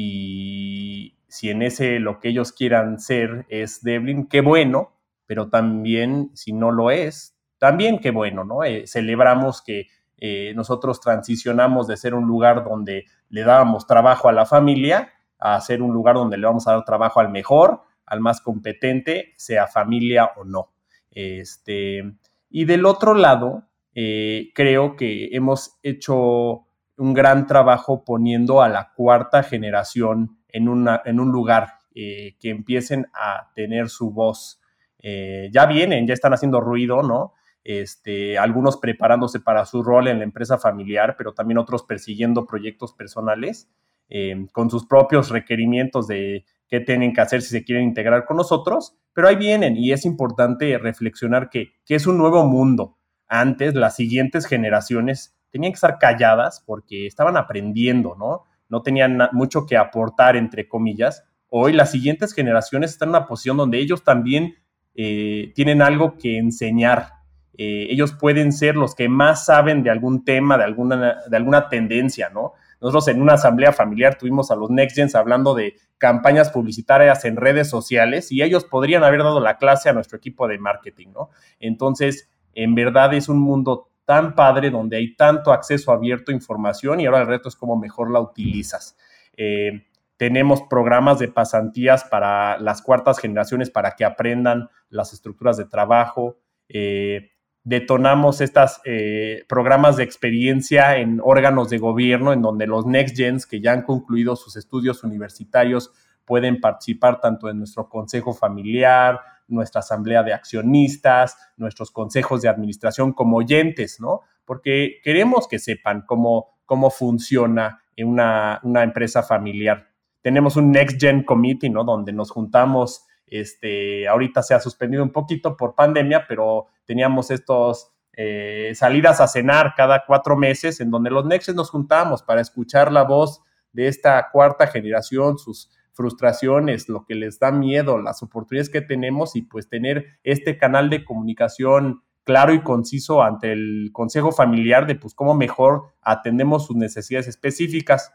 Y 0.00 1.16
si 1.26 1.50
en 1.50 1.60
ese 1.60 1.98
lo 1.98 2.20
que 2.20 2.28
ellos 2.28 2.52
quieran 2.52 3.00
ser 3.00 3.46
es 3.48 3.82
Devlin, 3.82 4.28
qué 4.28 4.42
bueno, 4.42 4.92
pero 5.26 5.48
también 5.48 6.30
si 6.34 6.52
no 6.52 6.70
lo 6.70 6.92
es, 6.92 7.36
también 7.58 7.98
qué 7.98 8.12
bueno, 8.12 8.44
¿no? 8.44 8.62
Eh, 8.62 8.86
celebramos 8.86 9.60
que 9.60 9.88
eh, 10.16 10.52
nosotros 10.54 11.00
transicionamos 11.00 11.88
de 11.88 11.96
ser 11.96 12.14
un 12.14 12.28
lugar 12.28 12.62
donde 12.62 13.06
le 13.28 13.42
dábamos 13.42 13.88
trabajo 13.88 14.28
a 14.28 14.32
la 14.32 14.46
familia 14.46 15.14
a 15.40 15.60
ser 15.60 15.82
un 15.82 15.92
lugar 15.92 16.14
donde 16.14 16.38
le 16.38 16.46
vamos 16.46 16.68
a 16.68 16.74
dar 16.74 16.84
trabajo 16.84 17.18
al 17.18 17.30
mejor, 17.30 17.82
al 18.06 18.20
más 18.20 18.40
competente, 18.40 19.34
sea 19.36 19.66
familia 19.66 20.30
o 20.36 20.44
no. 20.44 20.70
Este, 21.10 22.04
y 22.50 22.66
del 22.66 22.86
otro 22.86 23.14
lado, 23.14 23.64
eh, 23.96 24.52
creo 24.54 24.94
que 24.94 25.30
hemos 25.32 25.76
hecho 25.82 26.67
un 26.98 27.14
gran 27.14 27.46
trabajo 27.46 28.04
poniendo 28.04 28.60
a 28.60 28.68
la 28.68 28.92
cuarta 28.94 29.42
generación 29.42 30.38
en, 30.48 30.68
en 31.04 31.20
un 31.20 31.32
lugar, 31.32 31.78
eh, 31.94 32.36
que 32.38 32.50
empiecen 32.50 33.06
a 33.12 33.50
tener 33.54 33.88
su 33.88 34.12
voz. 34.12 34.60
Eh, 35.00 35.48
ya 35.52 35.66
vienen, 35.66 36.06
ya 36.06 36.14
están 36.14 36.32
haciendo 36.32 36.60
ruido, 36.60 37.02
¿no? 37.02 37.34
Este, 37.64 38.38
algunos 38.38 38.76
preparándose 38.76 39.40
para 39.40 39.64
su 39.64 39.82
rol 39.82 40.06
en 40.06 40.18
la 40.18 40.24
empresa 40.24 40.58
familiar, 40.58 41.16
pero 41.18 41.34
también 41.34 41.58
otros 41.58 41.82
persiguiendo 41.82 42.46
proyectos 42.46 42.92
personales 42.92 43.68
eh, 44.08 44.46
con 44.52 44.70
sus 44.70 44.86
propios 44.86 45.30
requerimientos 45.30 46.06
de 46.06 46.44
qué 46.68 46.80
tienen 46.80 47.12
que 47.12 47.20
hacer 47.20 47.42
si 47.42 47.50
se 47.50 47.64
quieren 47.64 47.84
integrar 47.84 48.26
con 48.26 48.36
nosotros, 48.36 48.96
pero 49.12 49.28
ahí 49.28 49.36
vienen 49.36 49.76
y 49.76 49.92
es 49.92 50.04
importante 50.04 50.78
reflexionar 50.78 51.50
que, 51.50 51.72
que 51.84 51.94
es 51.94 52.06
un 52.06 52.16
nuevo 52.16 52.46
mundo. 52.46 52.96
Antes, 53.26 53.74
las 53.74 53.96
siguientes 53.96 54.46
generaciones 54.46 55.37
tenían 55.50 55.72
que 55.72 55.76
estar 55.76 55.98
calladas 55.98 56.62
porque 56.66 57.06
estaban 57.06 57.36
aprendiendo, 57.36 58.16
¿no? 58.18 58.44
No 58.68 58.82
tenían 58.82 59.18
mucho 59.32 59.66
que 59.66 59.76
aportar, 59.76 60.36
entre 60.36 60.68
comillas. 60.68 61.24
Hoy 61.48 61.72
las 61.72 61.90
siguientes 61.90 62.34
generaciones 62.34 62.90
están 62.90 63.08
en 63.08 63.16
una 63.16 63.26
posición 63.26 63.56
donde 63.56 63.78
ellos 63.78 64.04
también 64.04 64.56
eh, 64.94 65.52
tienen 65.54 65.80
algo 65.80 66.18
que 66.18 66.38
enseñar. 66.38 67.12
Eh, 67.56 67.86
ellos 67.90 68.12
pueden 68.12 68.52
ser 68.52 68.76
los 68.76 68.94
que 68.94 69.08
más 69.08 69.46
saben 69.46 69.82
de 69.82 69.90
algún 69.90 70.24
tema, 70.24 70.58
de 70.58 70.64
alguna, 70.64 71.16
de 71.28 71.36
alguna 71.36 71.68
tendencia, 71.68 72.30
¿no? 72.30 72.52
Nosotros 72.80 73.08
en 73.08 73.20
una 73.20 73.34
asamblea 73.34 73.72
familiar 73.72 74.16
tuvimos 74.16 74.50
a 74.50 74.56
los 74.56 74.70
Next 74.70 74.96
Gens 74.96 75.14
hablando 75.14 75.54
de 75.54 75.74
campañas 75.98 76.50
publicitarias 76.50 77.24
en 77.24 77.36
redes 77.36 77.68
sociales 77.68 78.30
y 78.30 78.42
ellos 78.42 78.64
podrían 78.64 79.02
haber 79.02 79.24
dado 79.24 79.40
la 79.40 79.56
clase 79.56 79.88
a 79.88 79.92
nuestro 79.92 80.18
equipo 80.18 80.46
de 80.46 80.58
marketing, 80.58 81.08
¿no? 81.12 81.30
Entonces, 81.58 82.30
en 82.54 82.74
verdad 82.74 83.14
es 83.14 83.28
un 83.28 83.40
mundo 83.40 83.88
tan 84.08 84.34
padre, 84.34 84.70
donde 84.70 84.96
hay 84.96 85.14
tanto 85.14 85.52
acceso 85.52 85.92
abierto 85.92 86.30
a 86.30 86.34
información 86.34 86.98
y 86.98 87.04
ahora 87.04 87.20
el 87.20 87.26
reto 87.26 87.50
es 87.50 87.56
cómo 87.56 87.76
mejor 87.76 88.10
la 88.10 88.20
utilizas. 88.20 88.96
Eh, 89.36 89.84
tenemos 90.16 90.62
programas 90.62 91.18
de 91.18 91.28
pasantías 91.28 92.04
para 92.04 92.58
las 92.58 92.80
cuartas 92.80 93.18
generaciones 93.18 93.68
para 93.68 93.96
que 93.96 94.06
aprendan 94.06 94.70
las 94.88 95.12
estructuras 95.12 95.58
de 95.58 95.66
trabajo. 95.66 96.38
Eh, 96.70 97.32
detonamos 97.64 98.40
estos 98.40 98.80
eh, 98.86 99.44
programas 99.46 99.98
de 99.98 100.04
experiencia 100.04 100.96
en 100.96 101.20
órganos 101.22 101.68
de 101.68 101.76
gobierno, 101.76 102.32
en 102.32 102.40
donde 102.40 102.66
los 102.66 102.86
Next 102.86 103.14
Gens 103.14 103.44
que 103.44 103.60
ya 103.60 103.72
han 103.72 103.82
concluido 103.82 104.36
sus 104.36 104.56
estudios 104.56 105.04
universitarios 105.04 105.92
pueden 106.24 106.62
participar 106.62 107.20
tanto 107.20 107.50
en 107.50 107.58
nuestro 107.58 107.90
consejo 107.90 108.32
familiar, 108.32 109.20
nuestra 109.48 109.80
asamblea 109.80 110.22
de 110.22 110.32
accionistas, 110.32 111.36
nuestros 111.56 111.90
consejos 111.90 112.42
de 112.42 112.48
administración 112.48 113.12
como 113.12 113.38
oyentes, 113.38 114.00
¿no? 114.00 114.20
Porque 114.44 115.00
queremos 115.02 115.48
que 115.48 115.58
sepan 115.58 116.04
cómo, 116.06 116.58
cómo 116.64 116.90
funciona 116.90 117.82
una, 117.98 118.60
una 118.62 118.82
empresa 118.82 119.22
familiar. 119.22 119.88
Tenemos 120.22 120.56
un 120.56 120.70
Next 120.70 121.00
Gen 121.00 121.24
Committee, 121.24 121.70
¿no? 121.70 121.84
Donde 121.84 122.12
nos 122.12 122.30
juntamos, 122.30 123.06
este, 123.26 124.06
ahorita 124.06 124.42
se 124.42 124.54
ha 124.54 124.60
suspendido 124.60 125.02
un 125.02 125.10
poquito 125.10 125.56
por 125.56 125.74
pandemia, 125.74 126.26
pero 126.28 126.66
teníamos 126.84 127.30
estos 127.30 127.92
eh, 128.12 128.72
salidas 128.74 129.20
a 129.20 129.28
cenar 129.28 129.74
cada 129.76 130.04
cuatro 130.04 130.36
meses 130.36 130.80
en 130.80 130.90
donde 130.90 131.10
los 131.10 131.24
Nexts 131.24 131.54
nos 131.54 131.70
juntamos 131.70 132.22
para 132.22 132.40
escuchar 132.40 132.90
la 132.90 133.04
voz 133.04 133.42
de 133.72 133.86
esta 133.86 134.28
cuarta 134.32 134.66
generación, 134.66 135.38
sus 135.38 135.70
frustraciones, 135.98 136.88
lo 136.88 137.04
que 137.04 137.16
les 137.16 137.40
da 137.40 137.50
miedo, 137.50 137.98
las 137.98 138.22
oportunidades 138.22 138.70
que 138.70 138.82
tenemos 138.82 139.34
y 139.34 139.42
pues 139.42 139.68
tener 139.68 140.20
este 140.22 140.56
canal 140.56 140.90
de 140.90 141.04
comunicación 141.04 142.04
claro 142.22 142.54
y 142.54 142.60
conciso 142.60 143.20
ante 143.20 143.50
el 143.50 143.90
consejo 143.92 144.30
familiar 144.30 144.86
de 144.86 144.94
pues 144.94 145.12
cómo 145.12 145.34
mejor 145.34 145.94
atendemos 146.00 146.66
sus 146.66 146.76
necesidades 146.76 147.26
específicas. 147.26 148.12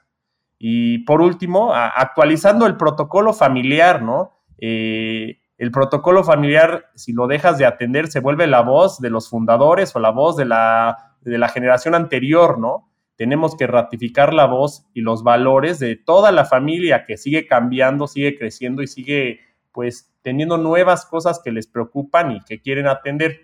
Y 0.58 1.00
por 1.00 1.22
último, 1.22 1.74
actualizando 1.74 2.68
el 2.68 2.78
protocolo 2.78 3.34
familiar, 3.34 4.02
¿no? 4.02 4.32
Eh, 4.60 5.42
el 5.58 5.72
protocolo 5.72 6.24
familiar, 6.24 6.86
si 6.96 7.12
lo 7.12 7.28
dejas 7.28 7.58
de 7.58 7.66
atender, 7.66 8.08
se 8.08 8.22
vuelve 8.22 8.48
la 8.48 8.62
voz 8.62 9.02
de 9.02 9.10
los 9.10 9.30
fundadores 9.30 9.94
o 9.94 10.00
la 10.00 10.12
voz 10.12 10.38
de 10.38 10.46
la, 10.46 11.18
de 11.20 11.38
la 11.38 11.50
generación 11.50 11.96
anterior, 11.96 12.60
¿no? 12.60 12.93
Tenemos 13.24 13.56
que 13.56 13.68
ratificar 13.68 14.34
la 14.34 14.48
voz 14.48 14.86
y 14.94 15.00
los 15.00 15.24
valores 15.24 15.80
de 15.80 15.96
toda 15.96 16.34
la 16.34 16.44
familia 16.44 17.06
que 17.06 17.16
sigue 17.16 17.48
cambiando, 17.48 18.06
sigue 18.06 18.38
creciendo 18.38 18.82
y 18.82 18.88
sigue 18.88 19.40
pues 19.72 20.14
teniendo 20.24 20.58
nuevas 20.58 21.06
cosas 21.06 21.40
que 21.42 21.54
les 21.54 21.68
preocupan 21.68 22.34
y 22.34 22.42
que 22.42 22.60
quieren 22.60 22.86
atender. 22.86 23.40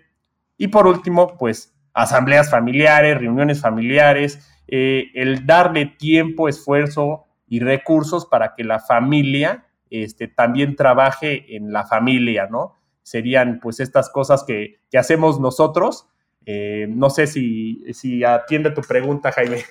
Y 0.58 0.68
por 0.68 0.86
último, 0.86 1.38
pues 1.38 1.74
asambleas 1.94 2.50
familiares, 2.50 3.16
reuniones 3.16 3.62
familiares, 3.62 4.46
eh, 4.68 5.12
el 5.14 5.46
darle 5.46 5.86
tiempo, 5.86 6.50
esfuerzo 6.50 7.24
y 7.48 7.60
recursos 7.60 8.26
para 8.26 8.54
que 8.54 8.64
la 8.64 8.80
familia 8.80 9.64
este, 9.88 10.28
también 10.28 10.76
trabaje 10.76 11.56
en 11.56 11.72
la 11.72 11.86
familia, 11.86 12.48
¿no? 12.50 12.76
Serían 13.02 13.60
pues 13.62 13.80
estas 13.80 14.10
cosas 14.10 14.44
que, 14.44 14.82
que 14.90 14.98
hacemos 14.98 15.40
nosotros 15.40 16.06
eh, 16.46 16.86
no 16.88 17.10
sé 17.10 17.26
si, 17.26 17.82
si 17.92 18.24
atiende 18.24 18.70
tu 18.70 18.80
pregunta, 18.82 19.32
Jaime. 19.32 19.64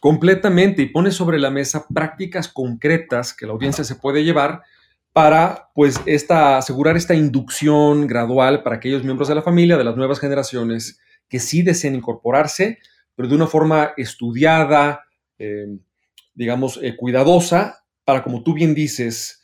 Completamente, 0.00 0.82
y 0.82 0.86
pone 0.86 1.10
sobre 1.10 1.38
la 1.38 1.50
mesa 1.50 1.86
prácticas 1.88 2.48
concretas 2.48 3.32
que 3.32 3.46
la 3.46 3.52
audiencia 3.52 3.84
se 3.84 3.96
puede 3.96 4.24
llevar 4.24 4.62
para 5.12 5.70
pues 5.74 6.00
esta, 6.06 6.58
asegurar 6.58 6.96
esta 6.96 7.14
inducción 7.14 8.06
gradual 8.06 8.62
para 8.62 8.76
aquellos 8.76 9.04
miembros 9.04 9.28
de 9.28 9.36
la 9.36 9.42
familia, 9.42 9.76
de 9.76 9.84
las 9.84 9.96
nuevas 9.96 10.20
generaciones, 10.20 11.00
que 11.28 11.38
sí 11.38 11.62
deseen 11.62 11.94
incorporarse, 11.94 12.78
pero 13.14 13.28
de 13.28 13.36
una 13.36 13.46
forma 13.46 13.92
estudiada, 13.96 15.04
eh, 15.38 15.78
digamos, 16.34 16.78
eh, 16.82 16.96
cuidadosa, 16.96 17.84
para, 18.04 18.22
como 18.22 18.42
tú 18.42 18.54
bien 18.54 18.74
dices, 18.74 19.40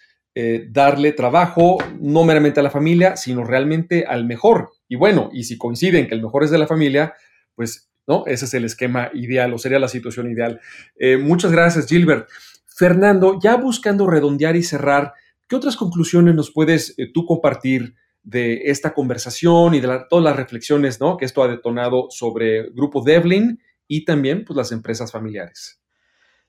darle 0.70 1.12
trabajo 1.12 1.76
no 1.98 2.24
meramente 2.24 2.60
a 2.60 2.62
la 2.62 2.70
familia, 2.70 3.16
sino 3.16 3.44
realmente 3.44 4.06
al 4.06 4.24
mejor 4.24 4.70
y 4.90 4.96
bueno, 4.96 5.30
y 5.32 5.44
si 5.44 5.56
coinciden 5.56 6.08
que 6.08 6.16
el 6.16 6.22
mejor 6.22 6.42
es 6.42 6.50
de 6.50 6.58
la 6.58 6.66
familia, 6.66 7.14
pues 7.54 7.88
no, 8.08 8.24
ese 8.26 8.44
es 8.44 8.54
el 8.54 8.64
esquema 8.64 9.08
ideal 9.14 9.54
o 9.54 9.58
sería 9.58 9.78
la 9.78 9.86
situación 9.86 10.28
ideal. 10.28 10.60
Eh, 10.96 11.16
muchas 11.16 11.52
gracias, 11.52 11.86
Gilbert. 11.86 12.28
Fernando, 12.66 13.38
ya 13.40 13.54
buscando 13.54 14.08
redondear 14.08 14.56
y 14.56 14.64
cerrar, 14.64 15.14
¿qué 15.48 15.54
otras 15.54 15.76
conclusiones 15.76 16.34
nos 16.34 16.50
puedes 16.50 16.98
eh, 16.98 17.06
tú 17.14 17.24
compartir 17.24 17.94
de 18.24 18.62
esta 18.64 18.92
conversación 18.92 19.74
y 19.74 19.80
de 19.80 20.00
todas 20.10 20.24
las 20.24 20.34
reflexiones 20.34 21.00
¿no? 21.00 21.16
que 21.16 21.24
esto 21.24 21.44
ha 21.44 21.48
detonado 21.48 22.08
sobre 22.10 22.70
Grupo 22.70 23.00
Devlin 23.00 23.60
y 23.86 24.04
también 24.04 24.44
pues, 24.44 24.56
las 24.56 24.72
empresas 24.72 25.12
familiares? 25.12 25.80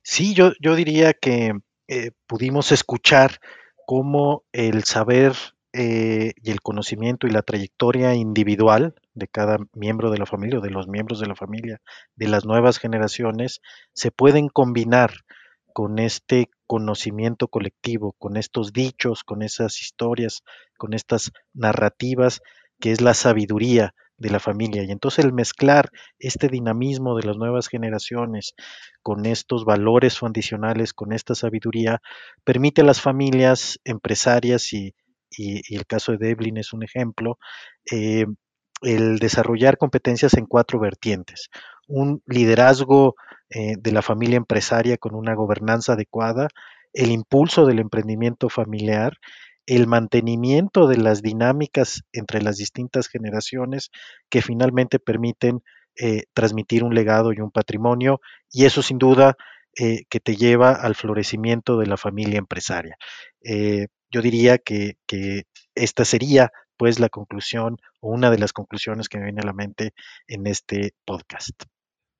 Sí, 0.02 0.34
yo, 0.34 0.54
yo 0.60 0.76
diría 0.76 1.14
que 1.14 1.52
eh, 1.88 2.10
pudimos 2.26 2.72
escuchar 2.72 3.40
cómo 3.86 4.46
el 4.52 4.84
saber 4.84 5.36
eh, 5.74 6.34
y 6.36 6.52
el 6.52 6.62
conocimiento 6.62 7.28
y 7.28 7.32
la 7.32 7.44
trayectoria 7.44 8.14
individual 8.14 8.94
de 9.14 9.28
cada 9.28 9.58
miembro 9.74 10.12
de 10.12 10.18
la 10.18 10.26
familia 10.26 10.60
o 10.60 10.62
de 10.62 10.70
los 10.70 10.90
miembros 10.90 11.22
de 11.22 11.28
la 11.28 11.36
familia 11.36 11.82
de 12.16 12.28
las 12.28 12.46
nuevas 12.46 12.78
generaciones 12.78 13.62
se 13.94 14.12
pueden 14.12 14.50
combinar 14.50 15.14
con 15.74 16.00
este 16.00 16.50
conocimiento 16.68 17.48
colectivo, 17.48 18.14
con 18.20 18.36
estos 18.38 18.74
dichos, 18.74 19.24
con 19.24 19.42
esas 19.42 19.82
historias, 19.82 20.44
con 20.78 20.94
estas 20.94 21.32
narrativas, 21.54 22.42
que 22.80 22.92
es 22.92 23.00
la 23.00 23.14
sabiduría 23.14 23.94
de 24.18 24.30
la 24.30 24.40
familia. 24.40 24.84
Y 24.84 24.92
entonces 24.92 25.26
el 25.26 25.34
mezclar 25.34 25.90
este 26.20 26.48
dinamismo 26.48 27.16
de 27.16 27.24
las 27.24 27.38
nuevas 27.38 27.68
generaciones 27.68 28.54
con 29.02 29.26
estos 29.26 29.66
valores 29.66 30.18
fundacionales, 30.18 30.94
con 30.94 31.12
esta 31.12 31.34
sabiduría, 31.34 32.02
permite 32.44 32.82
a 32.82 32.86
las 32.86 33.02
familias 33.02 33.80
empresarias 33.84 34.74
y, 34.74 34.94
el 35.38 35.86
caso 35.86 36.12
de 36.12 36.18
Devlin 36.18 36.58
es 36.58 36.74
un 36.74 36.84
ejemplo, 36.84 37.38
eh, 37.92 38.26
el 38.82 39.20
desarrollar 39.20 39.78
competencias 39.78 40.34
en 40.36 40.46
cuatro 40.46 40.80
vertientes. 40.80 41.50
Un 41.88 42.22
liderazgo 42.26 43.16
eh, 43.50 43.76
de 43.78 43.92
la 43.92 44.02
familia 44.02 44.38
empresaria 44.38 44.98
con 44.98 45.16
una 45.16 45.36
gobernanza 45.36 45.94
adecuada, 45.94 46.48
el 46.94 47.12
impulso 47.12 47.66
del 47.66 47.80
emprendimiento 47.80 48.50
familiar, 48.50 49.18
el 49.68 49.88
mantenimiento 49.88 50.88
de 50.88 50.98
las 50.98 51.22
dinámicas 51.22 52.04
entre 52.12 52.42
las 52.42 52.58
distintas 52.58 53.08
generaciones 53.08 53.92
que 54.30 54.42
finalmente 54.42 55.00
permiten 55.00 55.62
eh, 55.96 56.24
transmitir 56.34 56.84
un 56.84 56.96
legado 56.96 57.32
y 57.34 57.40
un 57.40 57.52
patrimonio, 57.52 58.20
y 58.52 58.66
eso 58.66 58.82
sin 58.82 58.98
duda 58.98 59.36
que 59.74 60.20
te 60.20 60.36
lleva 60.36 60.74
al 60.74 60.96
florecimiento 60.96 61.78
de 61.78 61.88
la 61.88 61.96
familia 61.96 62.38
empresaria. 62.38 62.98
Yo 64.12 64.22
diría 64.22 64.58
que, 64.58 64.98
que 65.08 65.44
esta 65.76 66.06
sería 66.06 66.52
pues 66.82 67.00
la 67.00 67.10
conclusión 67.10 67.78
o 68.00 68.10
una 68.10 68.32
de 68.32 68.40
las 68.40 68.54
conclusiones 68.54 69.08
que 69.08 69.20
me 69.20 69.26
viene 69.26 69.42
a 69.42 69.46
la 69.46 69.54
mente 69.54 69.94
en 70.28 70.48
este 70.48 70.96
podcast. 71.06 71.64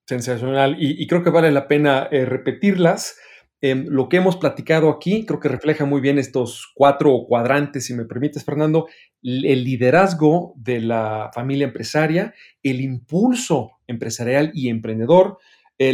Sensacional 0.08 0.76
y, 0.80 1.08
creo 1.08 1.24
que 1.24 1.32
vale 1.32 1.52
la 1.52 1.68
pena 1.68 2.08
eh, 2.12 2.26
repetirlas. 2.26 3.18
Em, 3.60 3.88
lo 3.88 4.08
que 4.08 4.18
hemos 4.18 4.38
platicado 4.38 4.90
aquí 4.90 5.26
creo 5.26 5.40
que 5.40 5.48
refleja 5.48 5.86
muy 5.86 6.00
bien 6.00 6.20
estos 6.20 6.72
cuatro 6.76 7.26
cuadrantes, 7.28 7.86
si 7.86 7.96
me 7.96 8.06
permites, 8.06 8.46
Fernando, 8.46 8.88
el 9.24 9.64
liderazgo 9.64 10.54
de 10.58 10.82
la 10.82 11.32
familia 11.34 11.66
empresaria, 11.66 12.36
el 12.62 12.82
impulso 12.82 13.80
empresarial 13.88 14.52
y 14.54 14.70
emprendedor, 14.70 15.40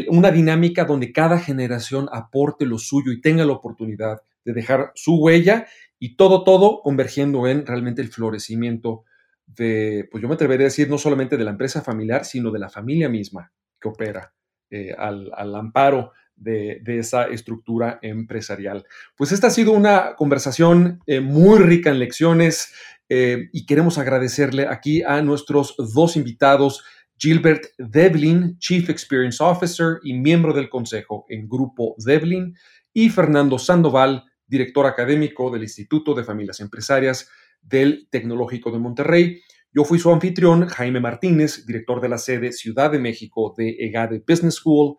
una 0.10 0.32
dinámica 0.32 0.84
donde 0.84 1.14
cada 1.14 1.40
generación 1.40 2.10
aporte 2.12 2.66
lo 2.66 2.78
suyo 2.78 3.14
y 3.14 3.22
tenga 3.22 3.46
la 3.46 3.54
oportunidad 3.54 4.22
de 4.44 4.54
dejar 4.54 4.92
su 4.96 5.16
huella 5.16 5.68
y 6.00 6.16
todo, 6.16 6.44
todo 6.44 6.82
convergiendo 6.82 7.48
en 7.48 7.66
realmente 7.66 8.02
el 8.02 8.10
florecimiento 8.10 9.04
de, 9.46 10.08
pues 10.12 10.22
yo 10.22 10.28
me 10.28 10.36
atrevería 10.36 10.66
a 10.66 10.70
decir, 10.70 10.90
no 10.90 10.98
solamente 10.98 11.38
de 11.38 11.44
la 11.44 11.52
empresa 11.52 11.82
familiar, 11.82 12.26
sino 12.26 12.52
de 12.52 12.60
la 12.60 12.70
familia 12.70 13.10
misma 13.10 13.52
que 13.80 13.88
opera 13.88 14.34
eh, 14.70 14.94
al, 14.98 15.56
amparo 15.56 16.12
de, 16.36 16.82
esa 16.86 17.24
estructura 17.26 18.00
empresarial. 18.02 18.86
Pues 19.16 19.32
esta 19.32 19.48
ha 19.48 19.52
sido 19.52 19.72
una 19.72 20.16
conversación 20.16 21.00
eh, 21.08 21.20
muy 21.20 21.60
rica 21.60 21.90
en 21.90 22.00
lecciones 22.00 22.74
eh, 23.10 23.50
y 23.54 23.66
queremos 23.66 23.98
agradecerle 23.98 24.68
aquí 24.68 25.02
a 25.04 25.22
nuestros 25.22 25.76
dos 25.78 26.18
invitados, 26.18 26.84
Gilbert 27.18 27.68
Devlin, 27.78 28.58
Chief 28.60 28.90
Experience 28.90 29.42
Officer 29.42 30.00
y 30.04 30.14
miembro 30.14 30.54
del 30.54 30.70
consejo 30.70 31.26
en 31.30 31.48
Grupo 31.48 31.96
Devlin, 31.98 32.56
y 32.94 33.10
Fernando 33.10 33.58
Sandoval, 33.58 34.26
director 34.48 34.86
académico 34.86 35.52
del 35.52 35.64
Instituto 35.64 36.14
de 36.14 36.24
Familias 36.24 36.60
Empresarias 36.60 37.30
del 37.62 38.08
Tecnológico 38.10 38.72
de 38.72 38.80
Monterrey. 38.80 39.42
Yo 39.74 39.84
fui 39.84 40.00
su 40.00 40.12
anfitrión, 40.12 40.68
Jaime 40.68 41.00
Martínez, 41.00 41.66
director 41.66 42.02
de 42.02 42.10
la 42.10 42.18
sede 42.18 42.52
Ciudad 42.52 42.92
de 42.92 43.00
México 43.00 43.54
de 43.58 43.76
EGADE 43.80 44.24
Business 44.28 44.56
School. 44.56 44.98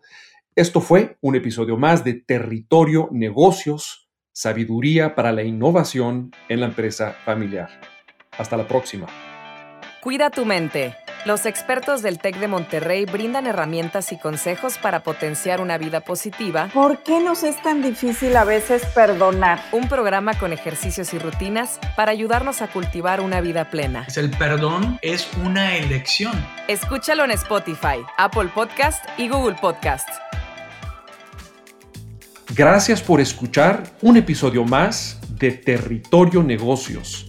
Esto 0.55 0.81
fue 0.81 1.17
un 1.21 1.35
episodio 1.35 1.77
más 1.77 2.03
de 2.03 2.13
Territorio 2.13 3.09
Negocios, 3.11 4.09
sabiduría 4.31 5.15
para 5.15 5.31
la 5.31 5.43
innovación 5.43 6.31
en 6.47 6.61
la 6.61 6.67
empresa 6.67 7.13
familiar. 7.25 7.69
Hasta 8.37 8.55
la 8.55 8.67
próxima. 8.67 9.07
Cuida 10.01 10.29
tu 10.29 10.45
mente. 10.45 10.95
Los 11.25 11.45
expertos 11.45 12.01
del 12.01 12.17
TEC 12.17 12.37
de 12.39 12.47
Monterrey 12.47 13.03
brindan 13.03 13.45
herramientas 13.45 14.13
y 14.13 14.17
consejos 14.17 14.77
para 14.77 15.03
potenciar 15.03 15.59
una 15.59 15.77
vida 15.77 15.99
positiva. 15.99 16.69
¿Por 16.73 17.03
qué 17.03 17.19
nos 17.19 17.43
es 17.43 17.61
tan 17.61 17.81
difícil 17.81 18.37
a 18.37 18.45
veces 18.45 18.85
perdonar? 18.95 19.61
Un 19.73 19.89
programa 19.89 20.33
con 20.39 20.53
ejercicios 20.53 21.13
y 21.13 21.19
rutinas 21.19 21.77
para 21.97 22.13
ayudarnos 22.13 22.61
a 22.61 22.67
cultivar 22.67 23.19
una 23.19 23.41
vida 23.41 23.69
plena. 23.69 24.07
El 24.15 24.29
perdón 24.31 24.97
es 25.01 25.29
una 25.43 25.75
elección. 25.75 26.31
Escúchalo 26.69 27.25
en 27.25 27.31
Spotify, 27.31 27.99
Apple 28.17 28.49
Podcast 28.55 29.03
y 29.17 29.27
Google 29.27 29.57
Podcast. 29.59 30.07
Gracias 32.55 33.01
por 33.01 33.19
escuchar 33.19 33.83
un 34.01 34.15
episodio 34.15 34.63
más 34.63 35.19
de 35.37 35.51
Territorio 35.51 36.43
Negocios 36.43 37.28